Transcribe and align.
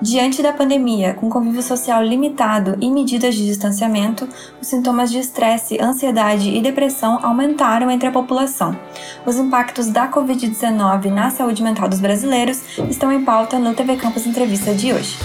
Diante 0.00 0.42
da 0.42 0.52
pandemia, 0.52 1.14
com 1.14 1.30
convívio 1.30 1.62
social 1.62 2.02
limitado 2.02 2.76
e 2.82 2.90
medidas 2.90 3.34
de 3.34 3.46
distanciamento, 3.46 4.28
os 4.60 4.68
sintomas 4.68 5.10
de 5.10 5.18
estresse, 5.18 5.80
ansiedade 5.80 6.50
e 6.50 6.60
depressão 6.60 7.18
aumentaram 7.22 7.90
entre 7.90 8.06
a 8.06 8.12
população. 8.12 8.76
Os 9.24 9.36
impactos 9.36 9.86
da 9.86 10.06
Covid-19 10.06 11.06
na 11.06 11.30
saúde 11.30 11.62
mental 11.62 11.88
dos 11.88 12.00
brasileiros 12.00 12.62
estão 12.90 13.10
em 13.10 13.24
pauta 13.24 13.58
no 13.58 13.74
TV 13.74 13.96
Campus 13.96 14.26
Entrevista 14.26 14.74
de 14.74 14.92
hoje. 14.92 15.16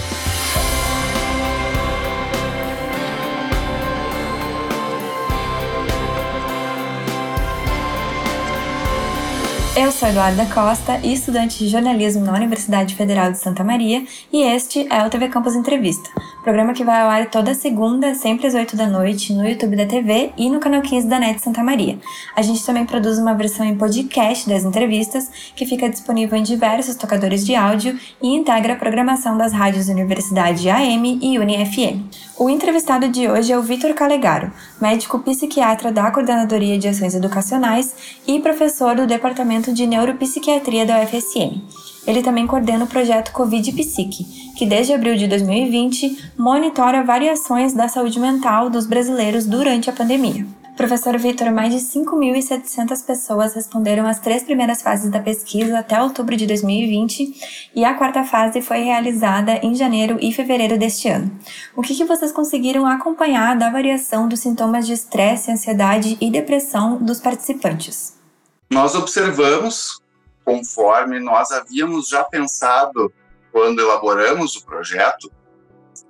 Eu 9.74 9.90
sou 9.90 10.06
Eduarda 10.06 10.44
Costa, 10.52 10.98
estudante 10.98 11.58
de 11.58 11.66
jornalismo 11.66 12.22
na 12.22 12.34
Universidade 12.34 12.94
Federal 12.94 13.32
de 13.32 13.38
Santa 13.38 13.64
Maria, 13.64 14.04
e 14.30 14.42
este 14.42 14.86
é 14.92 15.02
o 15.02 15.08
TV 15.08 15.28
Campus 15.28 15.56
Entrevista, 15.56 16.10
programa 16.44 16.74
que 16.74 16.84
vai 16.84 17.00
ao 17.00 17.08
ar 17.08 17.30
toda 17.30 17.54
segunda, 17.54 18.14
sempre 18.14 18.46
às 18.46 18.52
8 18.52 18.76
da 18.76 18.86
noite, 18.86 19.32
no 19.32 19.48
YouTube 19.48 19.74
da 19.74 19.86
TV 19.86 20.30
e 20.36 20.50
no 20.50 20.60
canal 20.60 20.82
15 20.82 21.06
da 21.06 21.18
NET 21.18 21.40
Santa 21.40 21.62
Maria. 21.62 21.98
A 22.36 22.42
gente 22.42 22.62
também 22.66 22.84
produz 22.84 23.16
uma 23.18 23.32
versão 23.32 23.64
em 23.64 23.74
podcast 23.74 24.46
das 24.46 24.62
entrevistas, 24.62 25.30
que 25.56 25.64
fica 25.64 25.88
disponível 25.88 26.36
em 26.36 26.42
diversos 26.42 26.94
tocadores 26.94 27.42
de 27.46 27.54
áudio 27.54 27.98
e 28.22 28.28
integra 28.28 28.74
a 28.74 28.76
programação 28.76 29.38
das 29.38 29.54
rádios 29.54 29.88
Universidade 29.88 30.68
AM 30.68 31.18
e 31.22 31.38
UniFM. 31.38 32.10
O 32.38 32.50
entrevistado 32.50 33.08
de 33.08 33.28
hoje 33.28 33.52
é 33.52 33.58
o 33.58 33.62
Vitor 33.62 33.94
Calegaro, 33.94 34.50
médico 34.80 35.18
psiquiatra 35.20 35.92
da 35.92 36.10
Coordenadoria 36.10 36.76
de 36.76 36.88
Ações 36.88 37.14
Educacionais 37.14 37.94
e 38.26 38.40
professor 38.40 38.96
do 38.96 39.06
Departamento 39.06 39.61
de 39.70 39.86
Neuropsiquiatria 39.86 40.86
da 40.86 41.02
UFSM. 41.02 41.60
Ele 42.06 42.22
também 42.22 42.46
coordena 42.46 42.84
o 42.84 42.88
projeto 42.88 43.32
Covid 43.32 43.70
Psique, 43.72 44.24
que 44.56 44.64
desde 44.64 44.94
abril 44.94 45.14
de 45.14 45.28
2020 45.28 46.32
monitora 46.38 47.04
variações 47.04 47.74
da 47.74 47.86
saúde 47.86 48.18
mental 48.18 48.70
dos 48.70 48.86
brasileiros 48.86 49.44
durante 49.44 49.90
a 49.90 49.92
pandemia. 49.92 50.46
Professor 50.76 51.16
Vitor, 51.18 51.52
mais 51.52 51.72
de 51.72 51.80
5.700 51.80 53.04
pessoas 53.04 53.54
responderam 53.54 54.06
às 54.06 54.18
três 54.18 54.42
primeiras 54.42 54.80
fases 54.80 55.10
da 55.10 55.20
pesquisa 55.20 55.78
até 55.78 56.00
outubro 56.00 56.34
de 56.34 56.46
2020 56.46 57.70
e 57.76 57.84
a 57.84 57.94
quarta 57.94 58.24
fase 58.24 58.62
foi 58.62 58.78
realizada 58.78 59.60
em 59.62 59.74
janeiro 59.74 60.16
e 60.20 60.32
fevereiro 60.32 60.78
deste 60.78 61.08
ano. 61.08 61.30
O 61.76 61.82
que, 61.82 61.94
que 61.94 62.06
vocês 62.06 62.32
conseguiram 62.32 62.86
acompanhar 62.86 63.56
da 63.56 63.68
variação 63.68 64.26
dos 64.26 64.40
sintomas 64.40 64.86
de 64.86 64.94
estresse, 64.94 65.50
ansiedade 65.50 66.16
e 66.20 66.30
depressão 66.30 66.96
dos 66.96 67.20
participantes? 67.20 68.21
Nós 68.72 68.94
observamos, 68.94 70.00
conforme 70.46 71.20
nós 71.20 71.50
havíamos 71.50 72.08
já 72.08 72.24
pensado 72.24 73.12
quando 73.52 73.82
elaboramos 73.82 74.56
o 74.56 74.64
projeto, 74.64 75.30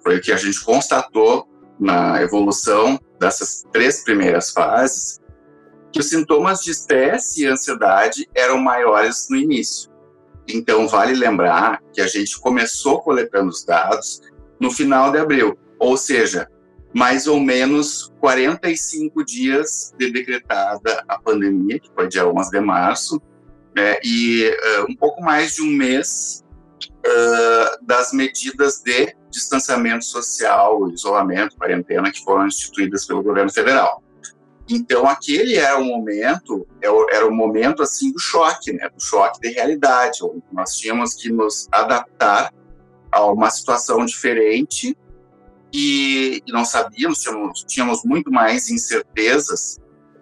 foi 0.00 0.18
o 0.18 0.20
que 0.20 0.30
a 0.30 0.36
gente 0.36 0.64
constatou 0.64 1.48
na 1.76 2.22
evolução 2.22 3.00
dessas 3.18 3.64
três 3.72 4.04
primeiras 4.04 4.52
fases, 4.52 5.20
que 5.90 5.98
os 5.98 6.08
sintomas 6.08 6.60
de 6.60 6.70
estresse 6.70 7.42
e 7.42 7.46
ansiedade 7.48 8.30
eram 8.32 8.58
maiores 8.58 9.26
no 9.28 9.36
início. 9.36 9.90
Então, 10.46 10.86
vale 10.86 11.14
lembrar 11.14 11.82
que 11.92 12.00
a 12.00 12.06
gente 12.06 12.38
começou 12.38 13.02
coletando 13.02 13.48
os 13.48 13.64
dados 13.64 14.20
no 14.60 14.70
final 14.70 15.10
de 15.10 15.18
abril, 15.18 15.58
ou 15.80 15.96
seja, 15.96 16.48
mais 16.94 17.26
ou 17.26 17.40
menos 17.40 18.12
45 18.20 19.24
dias 19.24 19.94
de 19.98 20.10
decretada 20.10 21.02
a 21.08 21.18
pandemia, 21.18 21.78
que 21.78 21.90
foi 21.94 22.08
dia 22.08 22.26
11 22.26 22.50
de 22.50 22.60
março, 22.60 23.20
né, 23.74 23.96
e 24.04 24.48
uh, 24.48 24.90
um 24.90 24.94
pouco 24.94 25.22
mais 25.22 25.54
de 25.54 25.62
um 25.62 25.70
mês 25.70 26.44
uh, 27.06 27.86
das 27.86 28.12
medidas 28.12 28.82
de 28.82 29.14
distanciamento 29.30 30.04
social, 30.04 30.90
isolamento, 30.90 31.56
quarentena 31.56 32.12
que 32.12 32.22
foram 32.22 32.46
instituídas 32.46 33.06
pelo 33.06 33.22
governo 33.22 33.50
federal. 33.50 34.02
Então, 34.68 35.08
aquele 35.08 35.56
era 35.56 35.78
o 35.78 35.84
momento, 35.84 36.66
é 36.80 37.16
era 37.16 37.26
o 37.26 37.32
momento 37.32 37.82
assim 37.82 38.12
do 38.12 38.18
choque, 38.18 38.72
né? 38.72 38.88
Do 38.88 39.02
choque 39.02 39.40
de 39.40 39.48
realidade, 39.50 40.20
nós 40.52 40.76
tínhamos 40.76 41.14
que 41.14 41.30
nos 41.30 41.68
adaptar 41.72 42.52
a 43.10 43.26
uma 43.26 43.50
situação 43.50 44.04
diferente 44.06 44.96
e, 45.72 46.42
não 46.48 46.64
sabíamos, 46.64 47.20
tínhamos, 47.20 47.64
tínhamos 47.64 48.04
muito 48.04 48.30
mais 48.30 48.68
incertezas. 48.68 49.78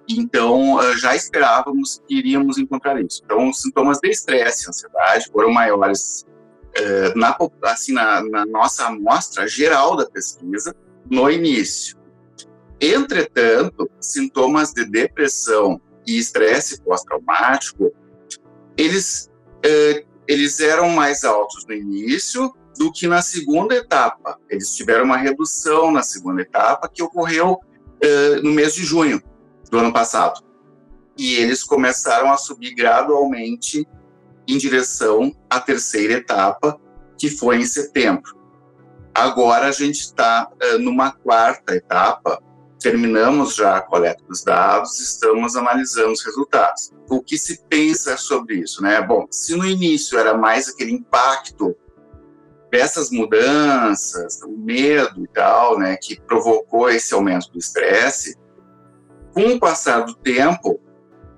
Então, 0.09 0.79
já 0.99 1.15
esperávamos 1.15 2.01
que 2.07 2.17
iríamos 2.17 2.59
encontrar 2.59 3.01
isso. 3.01 3.23
Então, 3.25 3.49
os 3.49 3.61
sintomas 3.61 3.99
de 3.99 4.09
estresse, 4.09 4.69
ansiedade 4.69 5.29
foram 5.33 5.53
maiores 5.53 6.27
é, 6.75 7.15
na, 7.15 7.37
assim, 7.65 7.93
na, 7.93 8.23
na 8.23 8.47
nossa 8.47 8.87
amostra 8.87 9.47
geral 9.47 9.97
da 9.97 10.07
pesquisa 10.07 10.75
no 11.11 11.29
início. 11.31 11.99
Entretanto, 12.81 13.91
sintomas 14.01 14.73
de 14.73 14.85
depressão 14.85 15.81
e 16.07 16.19
estresse 16.19 16.81
pós-traumático, 16.83 17.93
eles, 18.77 19.31
eh, 19.63 20.05
eles 20.27 20.61
eram 20.61 20.89
mais 20.89 21.23
altos 21.23 21.67
no 21.67 21.75
início 21.75 22.51
do 22.81 22.91
que 22.91 23.07
na 23.07 23.21
segunda 23.21 23.75
etapa. 23.75 24.41
Eles 24.49 24.75
tiveram 24.75 25.05
uma 25.05 25.19
redução 25.19 25.93
na 25.93 26.03
segunda 26.03 26.41
etapa 26.41 26.89
que 26.89 27.03
ocorreu 27.03 27.61
eh, 28.01 28.37
no 28.43 28.53
mês 28.53 28.75
de 28.75 28.83
junho 28.85 29.23
do 29.71 29.79
ano 29.79 29.93
passado. 29.93 30.43
E 31.15 31.35
eles 31.35 31.63
começaram 31.63 32.33
a 32.33 32.39
subir 32.39 32.75
gradualmente 32.75 33.87
em 34.49 34.57
direção 34.57 35.31
à 35.51 35.61
terceira 35.61 36.15
etapa, 36.15 36.81
que 37.19 37.29
foi 37.29 37.59
em 37.59 37.67
setembro. 37.67 38.35
Agora 39.15 39.67
a 39.67 39.73
gente 39.73 40.01
está 40.01 40.51
uh, 40.51 40.79
numa 40.79 41.13
quarta 41.13 41.77
etapa, 41.77 42.43
terminamos 42.79 43.57
já 43.57 43.77
a 43.77 43.83
coleta 43.83 44.25
dos 44.27 44.43
dados, 44.43 44.99
estamos 44.99 45.55
analisando 45.55 46.13
os 46.13 46.25
resultados. 46.25 46.91
O 47.11 47.21
que 47.21 47.37
se 47.37 47.63
pensa 47.69 48.17
sobre 48.17 48.61
isso, 48.61 48.83
né? 48.83 49.03
Bom, 49.03 49.27
se 49.31 49.55
no 49.55 49.67
início 49.67 50.19
era 50.19 50.33
mais 50.33 50.69
aquele 50.71 50.93
impacto 50.93 51.77
dessas 52.71 53.11
mudanças, 53.11 54.41
o 54.43 54.57
medo 54.57 55.25
e 55.25 55.29
tal, 55.29 55.79
né, 55.79 55.97
que 55.97 56.21
provocou 56.21 56.89
esse 56.89 57.13
aumento 57.13 57.51
do 57.51 57.59
estresse, 57.59 58.37
com 59.35 59.55
o 59.55 59.61
passar 59.61 60.01
do 60.01 60.15
tempo, 60.15 60.81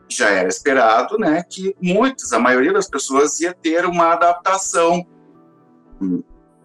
já 0.09 0.31
era 0.31 0.49
esperado, 0.49 1.19
né, 1.19 1.43
que 1.49 1.75
muitos, 1.81 2.33
a 2.33 2.39
maioria 2.39 2.73
das 2.73 2.89
pessoas 2.89 3.41
ia 3.41 3.55
ter 3.55 3.87
uma 3.87 4.13
adaptação. 4.13 5.07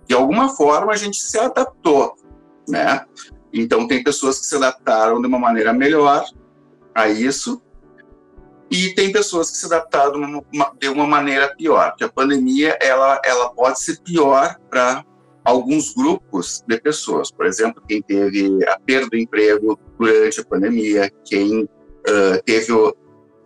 De 0.05 0.13
alguma 0.13 0.49
forma 0.49 0.91
a 0.91 0.97
gente 0.97 1.17
se 1.21 1.37
adaptou, 1.37 2.15
né? 2.67 3.05
Então 3.53 3.87
tem 3.87 4.03
pessoas 4.03 4.39
que 4.39 4.45
se 4.45 4.55
adaptaram 4.55 5.21
de 5.21 5.27
uma 5.27 5.39
maneira 5.39 5.71
melhor 5.71 6.25
a 6.93 7.07
isso 7.07 7.61
e 8.69 8.93
tem 8.93 9.11
pessoas 9.11 9.49
que 9.49 9.57
se 9.57 9.65
adaptaram 9.65 10.43
de 10.79 10.89
uma 10.89 11.07
maneira 11.07 11.53
pior. 11.55 11.95
Que 11.95 12.03
a 12.03 12.09
pandemia 12.09 12.77
ela 12.81 13.19
ela 13.23 13.49
pode 13.49 13.81
ser 13.81 13.99
pior 14.01 14.57
para 14.69 15.05
alguns 15.45 15.93
grupos 15.93 16.63
de 16.67 16.79
pessoas. 16.79 17.31
Por 17.31 17.45
exemplo, 17.45 17.81
quem 17.87 18.01
teve 18.01 18.59
a 18.67 18.77
perda 18.79 19.09
do 19.09 19.17
emprego 19.17 19.79
durante 19.97 20.41
a 20.41 20.45
pandemia, 20.45 21.11
quem 21.23 21.63
uh, 21.63 22.43
teve 22.45 22.73
o, 22.73 22.93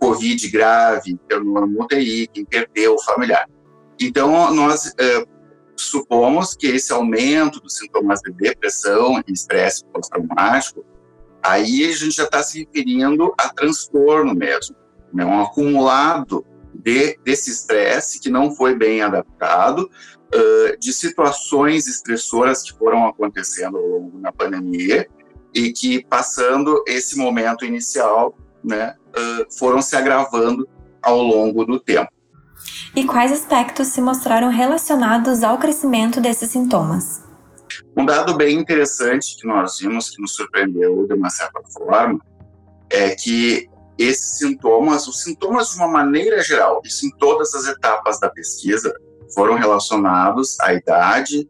Covid 0.01 0.49
grave, 0.49 1.11
internou 1.11 1.67
no 1.67 1.83
UTI, 1.83 2.27
quem 2.33 2.43
perdeu 2.43 2.95
o 2.95 3.03
familiar. 3.03 3.47
Então, 3.99 4.51
nós 4.51 4.91
é, 4.99 5.23
supomos 5.75 6.55
que 6.55 6.65
esse 6.65 6.91
aumento 6.91 7.59
dos 7.59 7.77
sintomas 7.77 8.19
de 8.21 8.31
depressão 8.31 9.21
e 9.27 9.31
estresse 9.31 9.85
pós-traumático, 9.85 10.83
aí 11.43 11.85
a 11.85 11.91
gente 11.91 12.15
já 12.15 12.23
está 12.23 12.41
se 12.41 12.61
referindo 12.65 13.31
a 13.37 13.49
transtorno 13.49 14.33
mesmo, 14.33 14.75
né? 15.13 15.25
um 15.25 15.41
acumulado 15.41 16.45
de, 16.73 17.17
desse 17.23 17.51
estresse 17.51 18.19
que 18.19 18.29
não 18.29 18.55
foi 18.55 18.75
bem 18.75 19.01
adaptado, 19.01 19.89
uh, 20.33 20.79
de 20.79 20.93
situações 20.93 21.87
estressoras 21.87 22.63
que 22.63 22.77
foram 22.77 23.07
acontecendo 23.07 23.77
ao 23.77 23.85
longo 23.85 24.19
da 24.19 24.31
pandemia 24.31 25.07
e 25.53 25.71
que, 25.71 26.05
passando 26.05 26.83
esse 26.87 27.17
momento 27.17 27.65
inicial, 27.65 28.37
né, 28.63 28.95
foram 29.59 29.81
se 29.81 29.97
agravando 29.97 30.65
ao 31.01 31.21
longo 31.21 31.65
do 31.65 31.77
tempo. 31.77 32.09
E 32.95 33.05
quais 33.05 33.31
aspectos 33.31 33.87
se 33.87 34.01
mostraram 34.01 34.49
relacionados 34.49 35.43
ao 35.43 35.57
crescimento 35.57 36.21
desses 36.21 36.49
sintomas? 36.49 37.23
Um 37.95 38.05
dado 38.05 38.35
bem 38.35 38.57
interessante 38.57 39.35
que 39.37 39.47
nós 39.47 39.79
vimos, 39.79 40.09
que 40.09 40.21
nos 40.21 40.35
surpreendeu 40.35 41.07
de 41.07 41.13
uma 41.13 41.29
certa 41.29 41.61
forma, 41.73 42.19
é 42.89 43.15
que 43.15 43.67
esses 44.01 44.37
sintomas, 44.37 45.07
os 45.07 45.21
sintomas 45.21 45.69
de 45.69 45.77
uma 45.77 45.87
maneira 45.87 46.41
geral, 46.41 46.81
isso 46.83 47.05
em 47.05 47.11
todas 47.17 47.53
as 47.53 47.67
etapas 47.67 48.19
da 48.19 48.29
pesquisa, 48.29 48.93
foram 49.33 49.55
relacionados 49.55 50.59
à 50.59 50.73
idade, 50.73 51.49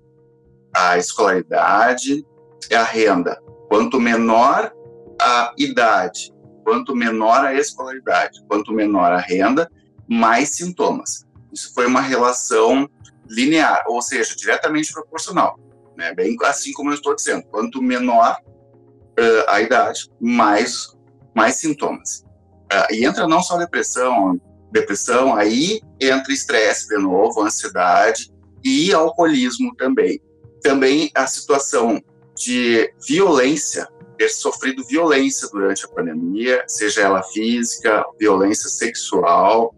à 0.74 0.98
escolaridade 0.98 2.26
e 2.70 2.76
à 2.76 2.84
renda. 2.84 3.42
Quanto 3.68 4.00
menor 4.00 4.72
a 5.20 5.54
idade 5.58 6.32
quanto 6.64 6.96
menor 6.96 7.46
a 7.46 7.54
escolaridade, 7.54 8.44
quanto 8.48 8.72
menor 8.72 9.12
a 9.12 9.20
renda, 9.20 9.70
mais 10.08 10.56
sintomas. 10.56 11.26
Isso 11.52 11.74
foi 11.74 11.86
uma 11.86 12.02
relação 12.02 12.90
linear, 13.30 13.84
ou 13.88 14.02
seja, 14.02 14.36
diretamente 14.36 14.92
proporcional. 14.94 15.60
Né? 15.98 16.14
Bem 16.14 16.38
assim 16.44 16.72
como 16.74 16.90
eu 16.90 16.96
estou 16.96 17.16
dizendo, 17.16 17.44
quanto 17.44 17.82
menor 17.82 18.38
uh, 18.42 19.50
a 19.50 19.62
idade, 19.62 20.10
mais, 20.20 20.96
mais 21.36 21.56
sintomas. 21.56 22.26
Uh, 22.72 22.94
e 22.94 23.06
entra 23.06 23.28
não 23.28 23.42
só 23.42 23.58
depressão, 23.58 24.40
depressão, 24.72 25.36
aí 25.36 25.82
entra 26.00 26.32
estresse 26.32 26.88
de 26.88 26.98
novo, 26.98 27.42
ansiedade 27.42 28.32
e 28.64 28.94
alcoolismo 28.94 29.76
também. 29.76 30.22
Também 30.62 31.12
a 31.14 31.28
situação 31.28 32.02
de 32.36 32.94
violência, 33.08 33.88
ter 34.18 34.30
sofrido 34.30 34.86
violência 34.86 35.50
durante 35.52 35.86
a 35.86 35.90
pandemia, 35.90 36.64
seja 36.68 37.02
ela 37.02 37.22
física, 37.24 38.06
violência 38.20 38.70
sexual, 38.70 39.76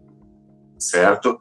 certo? 0.78 1.38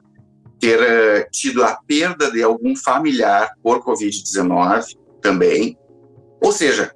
Ter 0.59 0.79
uh, 0.79 1.29
tido 1.31 1.63
a 1.63 1.77
perda 1.85 2.31
de 2.31 2.41
algum 2.41 2.75
familiar 2.75 3.53
por 3.61 3.83
Covid-19 3.83 4.97
também. 5.21 5.77
Ou 6.41 6.51
seja, 6.51 6.93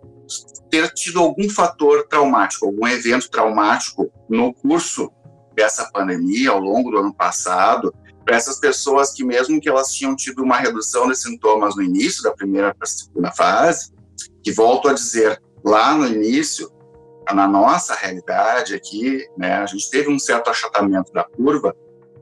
ter 0.70 0.92
tido 0.94 1.20
algum 1.20 1.50
fator 1.50 2.08
traumático, 2.08 2.66
algum 2.66 2.88
evento 2.88 3.30
traumático 3.30 4.12
no 4.30 4.54
curso 4.54 5.12
dessa 5.56 5.90
pandemia 5.92 6.52
ao 6.52 6.60
longo 6.60 6.92
do 6.92 6.98
ano 6.98 7.14
passado, 7.14 7.94
para 8.24 8.36
essas 8.36 8.60
pessoas 8.60 9.14
que 9.14 9.24
mesmo 9.24 9.60
que 9.60 9.70
elas 9.70 9.94
tinham 9.94 10.16
tido 10.16 10.44
uma 10.44 10.58
redução 10.58 11.08
de 11.08 11.18
sintomas 11.18 11.76
no 11.76 11.82
início 11.82 12.22
da 12.22 12.32
primeira 12.32 12.76
para 12.76 12.86
a 12.86 12.90
segunda 12.90 13.32
fase, 13.32 13.92
que 14.44 14.52
volto 14.52 14.90
a 14.90 14.94
dizer 14.94 15.42
lá 15.64 15.96
no 15.96 16.06
início, 16.06 16.72
na 17.34 17.48
nossa 17.48 17.96
realidade 17.96 18.74
aqui, 18.76 19.26
né, 19.38 19.56
a 19.56 19.66
gente 19.66 19.90
teve 19.90 20.10
um 20.10 20.20
certo 20.20 20.50
achatamento 20.50 21.12
da 21.12 21.24
curva, 21.24 21.76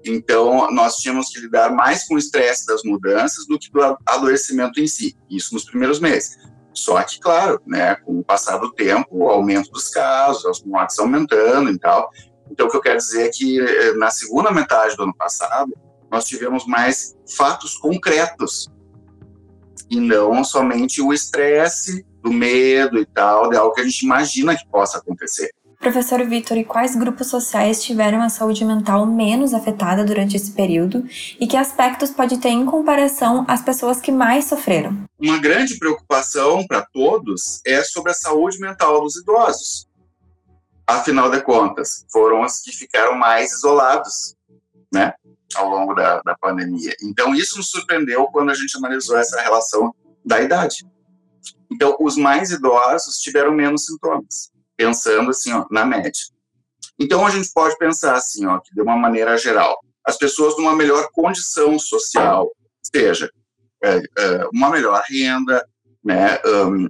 então 0.06 0.72
nós 0.72 0.98
tínhamos 0.98 1.30
que 1.30 1.40
lidar 1.40 1.72
mais 1.72 2.08
com 2.08 2.16
o 2.16 2.18
estresse 2.18 2.66
das 2.66 2.84
mudanças 2.84 3.46
do 3.48 3.58
que 3.58 3.72
do 3.72 3.82
adoecimento 4.06 4.80
em 4.80 4.88
si, 4.88 5.16
isso 5.30 5.54
nos 5.54 5.66
primeiros 5.66 6.00
meses. 6.00 6.38
Só 6.76 7.02
que, 7.04 7.20
claro, 7.20 7.62
né, 7.66 7.96
com 7.96 8.20
o 8.20 8.24
passar 8.24 8.58
do 8.58 8.72
tempo, 8.72 9.08
o 9.12 9.30
aumento 9.30 9.72
dos 9.72 9.88
casos, 9.88 10.46
as 10.46 10.62
mortes 10.62 11.00
aumentando 11.00 11.72
e 11.72 11.80
tal. 11.80 12.10
Então, 12.52 12.68
o 12.68 12.70
que 12.70 12.76
eu 12.76 12.82
quero 12.82 12.98
dizer 12.98 13.28
é 13.28 13.30
que 13.30 13.60
eh, 13.60 13.94
na 13.94 14.12
segunda 14.12 14.52
metade 14.52 14.96
do 14.98 15.04
ano 15.04 15.16
passado, 15.16 15.74
nós 16.12 16.26
tivemos 16.26 16.66
mais 16.68 17.16
fatos 17.36 17.78
concretos 17.78 18.70
e 19.90 20.00
não 20.00 20.44
somente 20.44 21.02
o 21.02 21.14
estresse 21.14 22.06
do 22.22 22.32
medo 22.32 23.00
e 23.00 23.06
tal, 23.06 23.50
de 23.50 23.56
algo 23.56 23.74
que 23.74 23.82
a 23.82 23.84
gente 23.84 24.04
imagina 24.04 24.56
que 24.56 24.68
possa 24.68 24.98
acontecer. 24.98 25.52
Professor 25.80 26.24
Vitor, 26.26 26.58
e 26.58 26.66
quais 26.66 26.96
grupos 26.96 27.28
sociais 27.28 27.84
tiveram 27.84 28.22
a 28.22 28.30
saúde 28.30 28.64
mental 28.66 29.06
menos 29.06 29.54
afetada 29.54 30.04
durante 30.04 30.36
esse 30.36 30.52
período 30.52 31.06
e 31.40 31.48
que 31.48 31.58
aspectos 31.58 32.12
pode 32.12 32.38
ter 32.38 32.50
em 32.50 32.66
comparação 32.66 33.46
às 33.48 33.62
pessoas 33.62 34.00
que 34.00 34.12
mais 34.12 34.46
sofreram? 34.46 35.06
Uma 35.20 35.38
grande 35.38 35.78
preocupação 35.78 36.66
para 36.66 36.86
todos 36.94 37.62
é 37.66 37.84
sobre 37.84 38.12
a 38.12 38.16
saúde 38.16 38.60
mental 38.60 39.02
dos 39.02 39.16
idosos. 39.16 39.88
Afinal 40.88 41.30
de 41.30 41.42
contas, 41.42 42.06
foram 42.12 42.42
os 42.42 42.60
que 42.60 42.72
ficaram 42.72 43.16
mais 43.16 43.52
isolados, 43.54 44.36
né, 44.94 45.14
ao 45.56 45.70
longo 45.70 45.94
da, 45.94 46.22
da 46.22 46.36
pandemia. 46.38 46.96
Então, 47.04 47.34
isso 47.34 47.58
nos 47.58 47.70
surpreendeu 47.70 48.26
quando 48.28 48.52
a 48.52 48.54
gente 48.54 48.78
analisou 48.78 49.18
essa 49.18 49.42
relação 49.42 49.94
da 50.24 50.42
idade. 50.42 50.86
Então, 51.72 51.96
os 52.00 52.16
mais 52.18 52.52
idosos 52.52 53.18
tiveram 53.18 53.52
menos 53.52 53.86
sintomas 53.86 54.55
pensando 54.78 55.30
assim, 55.30 55.52
ó, 55.52 55.66
na 55.70 55.86
média. 55.86 56.12
Então 57.00 57.26
a 57.26 57.30
gente 57.30 57.50
pode 57.54 57.78
pensar 57.78 58.16
assim, 58.16 58.46
ó, 58.46 58.60
que 58.60 58.74
de 58.74 58.82
uma 58.82 58.96
maneira 58.96 59.38
geral, 59.38 59.78
as 60.06 60.18
pessoas 60.18 60.56
numa 60.58 60.76
melhor 60.76 61.10
condição 61.12 61.78
social, 61.80 62.50
seja 62.82 63.30
é, 63.84 63.98
é, 63.98 64.48
uma 64.54 64.70
melhor 64.70 65.04
renda, 65.10 65.66
né, 66.04 66.40
um, 66.46 66.88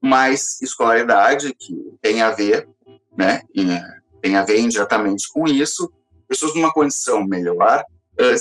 mais 0.00 0.60
escolaridade 0.60 1.54
que 1.54 1.74
tem 2.00 2.20
a 2.22 2.30
ver, 2.30 2.68
né, 3.16 3.42
tem 4.20 4.36
a 4.36 4.44
ver 4.44 4.58
indiretamente 4.58 5.28
com 5.32 5.46
isso, 5.46 5.92
pessoas 6.28 6.54
numa 6.54 6.72
condição 6.72 7.24
melhor 7.24 7.84
uh, 8.20 8.36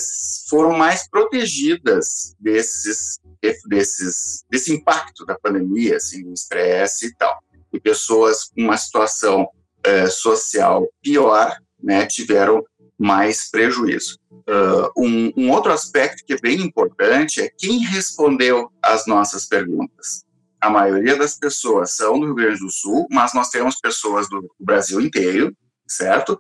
foram 0.50 0.78
mais 0.78 1.10
protegidas 1.10 2.36
desses 2.40 3.20
desses 3.68 4.46
desse 4.50 4.72
impacto 4.72 5.26
da 5.26 5.38
pandemia, 5.38 5.98
assim, 5.98 6.24
do 6.24 6.34
estresse 6.34 7.08
e 7.08 7.16
tal 7.16 7.42
e 7.74 7.80
pessoas 7.80 8.46
com 8.46 8.62
uma 8.62 8.78
situação 8.78 9.48
é, 9.84 10.08
social 10.08 10.88
pior 11.02 11.58
né, 11.82 12.06
tiveram 12.06 12.64
mais 12.98 13.50
prejuízo. 13.50 14.20
Uh, 14.32 14.92
um, 14.96 15.34
um, 15.36 15.52
outro 15.52 15.72
aspecto 15.72 16.24
que 16.24 16.34
é 16.34 16.40
bem 16.40 16.62
importante 16.62 17.42
é 17.42 17.50
quem 17.50 17.80
respondeu 17.80 18.72
às 18.82 19.08
nossas 19.08 19.48
perguntas. 19.48 20.24
A 20.62 20.70
maioria 20.70 21.18
das 21.18 21.36
pessoas 21.36 21.96
são 21.96 22.20
do 22.20 22.28
Rio 22.28 22.36
Grande 22.36 22.60
do 22.60 22.70
Sul, 22.70 23.08
mas 23.10 23.34
nós 23.34 23.50
temos 23.50 23.80
pessoas 23.80 24.30
do 24.30 24.48
Brasil 24.60 25.02
inteiro, 25.02 25.56
certo? 25.88 26.38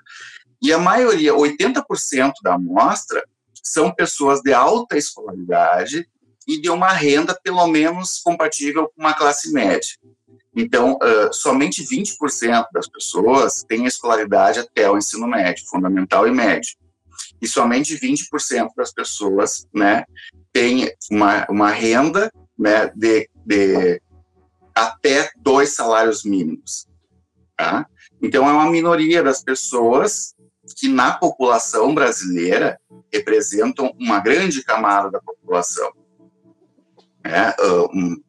E 0.62 0.72
a 0.72 0.78
maioria, 0.78 1.34
80% 1.34 2.34
da 2.44 2.54
amostra, 2.54 3.24
são 3.64 3.92
pessoas 3.92 4.42
de 4.42 4.54
alta 4.54 4.96
escolaridade 4.96 6.08
e 6.48 6.62
de 6.62 6.70
uma 6.70 6.92
renda 6.92 7.38
pelo 7.42 7.66
menos 7.68 8.20
compatível 8.20 8.88
com 8.90 9.02
uma 9.02 9.16
classe 9.16 9.52
média. 9.52 9.98
Então, 10.56 10.94
uh, 10.96 11.34
somente 11.34 11.84
20% 11.84 12.66
das 12.74 12.88
pessoas 12.88 13.64
têm 13.68 13.86
escolaridade 13.86 14.60
até 14.60 14.90
o 14.90 14.98
ensino 14.98 15.28
médio, 15.28 15.66
fundamental 15.68 16.28
e 16.28 16.32
médio. 16.32 16.76
E 17.42 17.48
somente 17.48 17.98
20% 17.98 18.70
das 18.76 18.94
pessoas 18.94 19.68
né, 19.74 20.04
têm 20.52 20.94
uma, 21.10 21.46
uma 21.50 21.70
renda 21.70 22.32
né, 22.58 22.92
de, 22.96 23.30
de 23.46 24.02
até 24.76 25.32
dois 25.38 25.74
salários 25.74 26.24
mínimos. 26.24 26.88
Tá? 27.56 27.86
Então, 28.22 28.48
é 28.50 28.54
uma 28.54 28.70
minoria 28.70 29.24
das 29.24 29.42
pessoas 29.42 30.36
que, 30.78 30.88
na 30.88 31.14
população 31.14 31.96
brasileira, 31.96 32.80
representam 33.12 33.94
uma 34.00 34.20
grande 34.20 34.64
camada 34.64 35.10
da 35.10 35.22
população. 35.22 35.92
É, 37.24 37.56
um, 37.94 38.22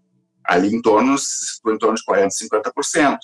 ali 0.44 0.74
em 0.74 0.82
torno, 0.82 1.14
em 1.14 1.78
torno 1.78 1.94
de 1.94 2.04
40%, 2.04 2.28
50%. 2.50 3.18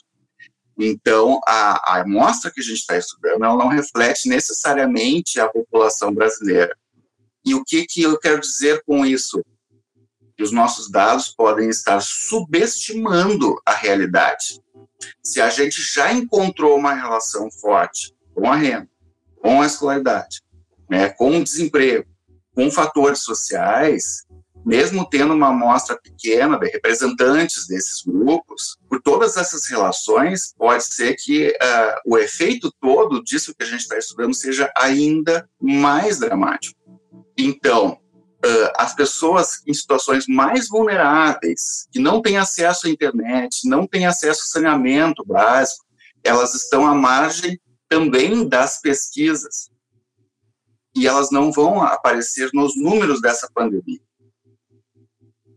Então, 0.78 1.40
a, 1.46 1.94
a 1.94 2.00
amostra 2.02 2.52
que 2.52 2.60
a 2.60 2.62
gente 2.62 2.78
está 2.78 2.96
estudando, 2.96 3.44
ela 3.44 3.56
não 3.56 3.68
reflete 3.68 4.28
necessariamente 4.28 5.40
a 5.40 5.48
população 5.48 6.14
brasileira. 6.14 6.76
E 7.44 7.54
o 7.54 7.64
que, 7.64 7.84
que 7.84 8.02
eu 8.02 8.16
quero 8.18 8.40
dizer 8.40 8.82
com 8.86 9.04
isso? 9.04 9.42
Que 10.36 10.42
os 10.42 10.52
nossos 10.52 10.88
dados 10.88 11.34
podem 11.36 11.68
estar 11.68 12.00
subestimando 12.00 13.60
a 13.66 13.74
realidade. 13.74 14.60
Se 15.22 15.40
a 15.40 15.50
gente 15.50 15.82
já 15.82 16.12
encontrou 16.12 16.76
uma 16.76 16.94
relação 16.94 17.50
forte 17.50 18.14
com 18.32 18.50
a 18.50 18.54
renda, 18.54 18.88
com 19.42 19.60
a 19.60 19.66
escolaridade, 19.66 20.40
né, 20.88 21.08
com 21.08 21.38
o 21.38 21.44
desemprego, 21.44 22.06
com 22.54 22.70
fatores 22.70 23.22
sociais, 23.22 24.24
mesmo 24.68 25.08
tendo 25.08 25.32
uma 25.32 25.48
amostra 25.48 25.98
pequena 25.98 26.58
de 26.58 26.68
representantes 26.68 27.66
desses 27.66 28.02
grupos, 28.06 28.76
por 28.86 29.00
todas 29.00 29.38
essas 29.38 29.66
relações, 29.66 30.52
pode 30.58 30.84
ser 30.84 31.16
que 31.16 31.48
uh, 31.48 32.00
o 32.04 32.18
efeito 32.18 32.70
todo 32.78 33.24
disso 33.24 33.54
que 33.54 33.64
a 33.64 33.66
gente 33.66 33.80
está 33.80 33.96
estudando 33.96 34.34
seja 34.34 34.70
ainda 34.76 35.48
mais 35.58 36.18
dramático. 36.18 36.78
Então, 37.34 37.92
uh, 38.44 38.70
as 38.76 38.94
pessoas 38.94 39.62
em 39.66 39.72
situações 39.72 40.26
mais 40.28 40.68
vulneráveis, 40.68 41.88
que 41.90 41.98
não 41.98 42.20
têm 42.20 42.36
acesso 42.36 42.88
à 42.88 42.90
internet, 42.90 43.66
não 43.66 43.86
têm 43.86 44.04
acesso 44.04 44.42
ao 44.42 44.48
saneamento 44.48 45.24
básico, 45.24 45.86
elas 46.22 46.54
estão 46.54 46.86
à 46.86 46.94
margem 46.94 47.58
também 47.88 48.46
das 48.46 48.82
pesquisas. 48.82 49.70
E 50.94 51.06
elas 51.06 51.30
não 51.30 51.50
vão 51.50 51.82
aparecer 51.82 52.50
nos 52.52 52.76
números 52.76 53.22
dessa 53.22 53.48
pandemia. 53.54 54.06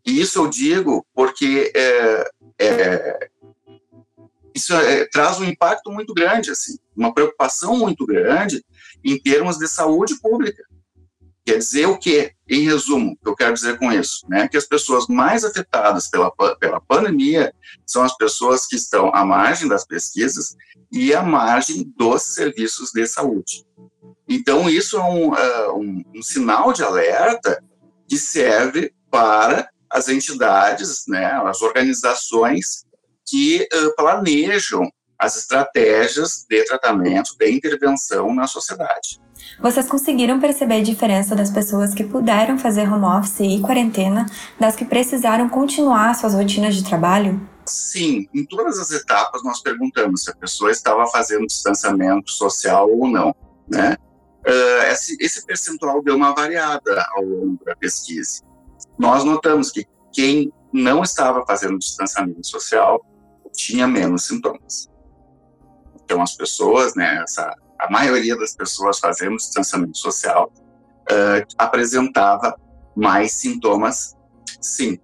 E 0.05 0.19
isso 0.19 0.39
eu 0.39 0.47
digo 0.47 1.05
porque 1.13 1.71
é, 1.75 2.31
é, 2.59 3.29
isso 4.53 4.73
é, 4.73 5.05
traz 5.05 5.39
um 5.39 5.45
impacto 5.45 5.91
muito 5.91 6.13
grande, 6.13 6.51
assim, 6.51 6.77
uma 6.95 7.13
preocupação 7.13 7.77
muito 7.77 8.05
grande 8.05 8.63
em 9.03 9.17
termos 9.17 9.57
de 9.57 9.67
saúde 9.67 10.19
pública. 10.19 10.63
Quer 11.43 11.57
dizer 11.57 11.87
o 11.87 11.97
quê? 11.97 12.33
Em 12.47 12.65
resumo, 12.65 13.13
o 13.13 13.15
que 13.17 13.27
eu 13.27 13.35
quero 13.35 13.53
dizer 13.53 13.77
com 13.79 13.91
isso? 13.91 14.25
Né? 14.29 14.47
Que 14.47 14.57
as 14.57 14.67
pessoas 14.67 15.07
mais 15.07 15.43
afetadas 15.43 16.07
pela, 16.07 16.31
pela 16.59 16.79
pandemia 16.79 17.51
são 17.85 18.03
as 18.03 18.15
pessoas 18.15 18.67
que 18.67 18.75
estão 18.75 19.09
à 19.13 19.25
margem 19.25 19.67
das 19.67 19.85
pesquisas 19.85 20.55
e 20.91 21.13
à 21.15 21.23
margem 21.23 21.91
dos 21.97 22.21
serviços 22.21 22.91
de 22.91 23.07
saúde. 23.07 23.65
Então, 24.29 24.69
isso 24.69 24.97
é 24.97 25.03
um, 25.03 25.29
uh, 25.29 25.77
um, 25.77 26.03
um 26.15 26.21
sinal 26.21 26.71
de 26.73 26.83
alerta 26.83 27.63
que 28.07 28.17
serve 28.17 28.93
para 29.09 29.69
as 29.91 30.07
entidades, 30.07 31.03
né, 31.07 31.25
as 31.45 31.61
organizações 31.61 32.85
que 33.25 33.67
uh, 33.73 33.95
planejam 33.95 34.89
as 35.19 35.37
estratégias 35.37 36.45
de 36.49 36.65
tratamento, 36.65 37.35
de 37.37 37.51
intervenção 37.51 38.33
na 38.33 38.47
sociedade. 38.47 39.21
Vocês 39.59 39.87
conseguiram 39.87 40.39
perceber 40.39 40.75
a 40.75 40.83
diferença 40.83 41.35
das 41.35 41.51
pessoas 41.51 41.93
que 41.93 42.03
puderam 42.03 42.57
fazer 42.57 42.91
home 42.91 43.05
office 43.05 43.41
e 43.41 43.61
quarentena 43.61 44.25
das 44.59 44.75
que 44.75 44.83
precisaram 44.83 45.47
continuar 45.47 46.15
suas 46.15 46.33
rotinas 46.33 46.75
de 46.75 46.83
trabalho? 46.83 47.39
Sim, 47.65 48.27
em 48.33 48.43
todas 48.45 48.79
as 48.79 48.91
etapas 48.91 49.43
nós 49.43 49.61
perguntamos 49.61 50.23
se 50.23 50.31
a 50.31 50.35
pessoa 50.35 50.71
estava 50.71 51.05
fazendo 51.07 51.45
distanciamento 51.45 52.31
social 52.31 52.89
ou 52.89 53.07
não, 53.07 53.35
né? 53.69 53.95
Uh, 54.45 54.91
esse, 54.91 55.15
esse 55.19 55.45
percentual 55.45 56.01
deu 56.01 56.15
uma 56.15 56.33
variada 56.33 57.05
ao 57.15 57.23
longo 57.23 57.63
da 57.63 57.75
pesquisa. 57.75 58.41
Nós 59.01 59.23
notamos 59.23 59.71
que 59.71 59.83
quem 60.13 60.53
não 60.71 61.01
estava 61.01 61.43
fazendo 61.43 61.79
distanciamento 61.79 62.45
social 62.45 63.03
tinha 63.51 63.87
menos 63.87 64.27
sintomas. 64.27 64.91
Então 65.95 66.21
as 66.21 66.35
pessoas, 66.35 66.93
né, 66.93 67.19
essa, 67.23 67.51
a 67.79 67.89
maioria 67.89 68.37
das 68.37 68.55
pessoas 68.55 68.99
fazendo 68.99 69.37
distanciamento 69.37 69.97
social 69.97 70.53
uh, 71.09 71.43
apresentava 71.57 72.55
mais 72.95 73.31
sintomas, 73.31 74.15
sim. 74.61 74.99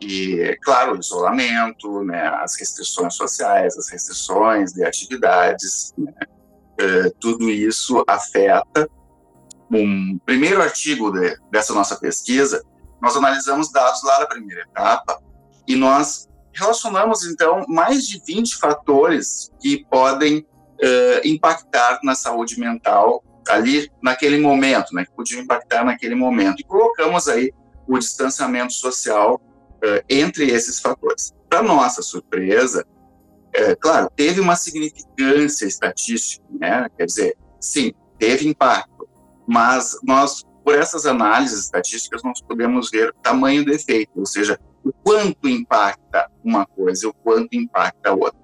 E, 0.00 0.58
claro, 0.62 0.96
o 0.96 0.98
isolamento, 0.98 2.02
né, 2.04 2.28
as 2.40 2.58
restrições 2.58 3.14
sociais, 3.14 3.76
as 3.76 3.90
restrições 3.90 4.72
de 4.72 4.84
atividades, 4.84 5.92
né, 5.98 6.14
uh, 6.80 7.14
tudo 7.20 7.50
isso 7.50 8.02
afeta. 8.08 8.88
Um 9.70 10.18
primeiro 10.24 10.62
artigo 10.62 11.10
de, 11.10 11.36
dessa 11.50 11.74
nossa 11.74 11.96
pesquisa, 11.96 12.64
nós 13.02 13.16
analisamos 13.16 13.70
dados 13.70 14.02
lá 14.04 14.20
da 14.20 14.26
primeira 14.26 14.62
etapa 14.62 15.20
e 15.66 15.74
nós 15.76 16.28
relacionamos, 16.54 17.26
então, 17.26 17.64
mais 17.68 18.06
de 18.06 18.22
20 18.24 18.56
fatores 18.56 19.50
que 19.60 19.84
podem 19.90 20.38
uh, 20.38 21.26
impactar 21.26 21.98
na 22.04 22.14
saúde 22.14 22.58
mental 22.58 23.24
ali 23.48 23.90
naquele 24.00 24.38
momento, 24.38 24.94
né, 24.94 25.04
que 25.04 25.12
podiam 25.12 25.42
impactar 25.42 25.84
naquele 25.84 26.14
momento. 26.14 26.60
E 26.60 26.64
colocamos 26.64 27.26
aí 27.26 27.52
o 27.88 27.98
distanciamento 27.98 28.72
social 28.72 29.34
uh, 29.34 30.04
entre 30.08 30.50
esses 30.50 30.78
fatores. 30.78 31.32
Para 31.48 31.62
nossa 31.62 32.02
surpresa, 32.02 32.86
é, 33.54 33.74
claro, 33.74 34.10
teve 34.16 34.40
uma 34.40 34.56
significância 34.56 35.66
estatística, 35.66 36.44
né? 36.58 36.88
Quer 36.96 37.04
dizer, 37.04 37.36
sim, 37.60 37.92
teve 38.18 38.48
impacto, 38.48 39.06
mas 39.46 39.98
nós, 40.02 40.42
por 40.64 40.74
essas 40.74 41.06
análises 41.06 41.64
estatísticas, 41.64 42.22
nós 42.22 42.40
podemos 42.40 42.90
ver 42.90 43.10
o 43.10 43.14
tamanho 43.22 43.64
do 43.64 43.72
efeito, 43.72 44.12
ou 44.16 44.26
seja, 44.26 44.58
o 44.84 44.92
quanto 44.92 45.48
impacta 45.48 46.30
uma 46.44 46.66
coisa 46.66 47.06
e 47.06 47.08
o 47.08 47.14
quanto 47.14 47.54
impacta 47.54 48.10
a 48.10 48.14
outra. 48.14 48.40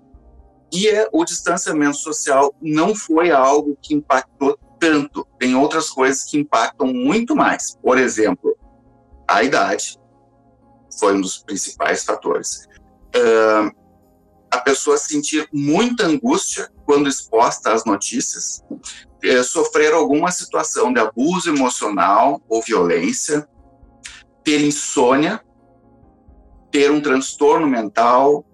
E 0.72 0.88
é, 0.88 1.08
o 1.12 1.24
distanciamento 1.24 1.96
social 1.96 2.54
não 2.60 2.94
foi 2.94 3.30
algo 3.30 3.76
que 3.80 3.94
impactou 3.94 4.58
tanto. 4.78 5.26
Tem 5.38 5.54
outras 5.54 5.90
coisas 5.90 6.24
que 6.24 6.38
impactam 6.38 6.88
muito 6.88 7.34
mais. 7.34 7.76
Por 7.82 7.98
exemplo, 7.98 8.56
a 9.26 9.42
idade 9.42 9.98
foi 10.98 11.14
um 11.14 11.20
dos 11.20 11.38
principais 11.38 12.04
fatores. 12.04 12.66
Uh, 13.16 13.74
a 14.50 14.58
pessoa 14.58 14.96
sentir 14.96 15.48
muita 15.52 16.06
angústia 16.06 16.70
quando 16.84 17.08
exposta 17.08 17.72
às 17.72 17.84
notícias, 17.84 18.62
uh, 19.24 19.44
sofrer 19.44 19.92
alguma 19.92 20.30
situação 20.30 20.92
de 20.92 21.00
abuso 21.00 21.50
emocional 21.50 22.40
ou 22.48 22.62
violência, 22.62 23.48
ter 24.44 24.60
insônia, 24.60 25.40
ter 26.70 26.90
um 26.90 27.00
transtorno 27.00 27.66
mental, 27.66 28.44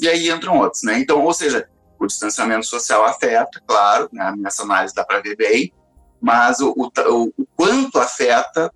e 0.00 0.08
aí 0.08 0.30
entram 0.30 0.58
outros, 0.58 0.82
né? 0.82 0.98
Então, 0.98 1.24
ou 1.24 1.32
seja, 1.32 1.68
o 1.98 2.06
distanciamento 2.06 2.66
social 2.66 3.04
afeta, 3.04 3.62
claro, 3.66 4.08
né? 4.12 4.34
nessa 4.38 4.62
análise 4.62 4.94
dá 4.94 5.04
para 5.04 5.20
ver 5.20 5.36
bem, 5.36 5.72
mas 6.20 6.60
o, 6.60 6.70
o, 6.76 7.32
o 7.36 7.46
quanto 7.56 7.98
afeta 7.98 8.70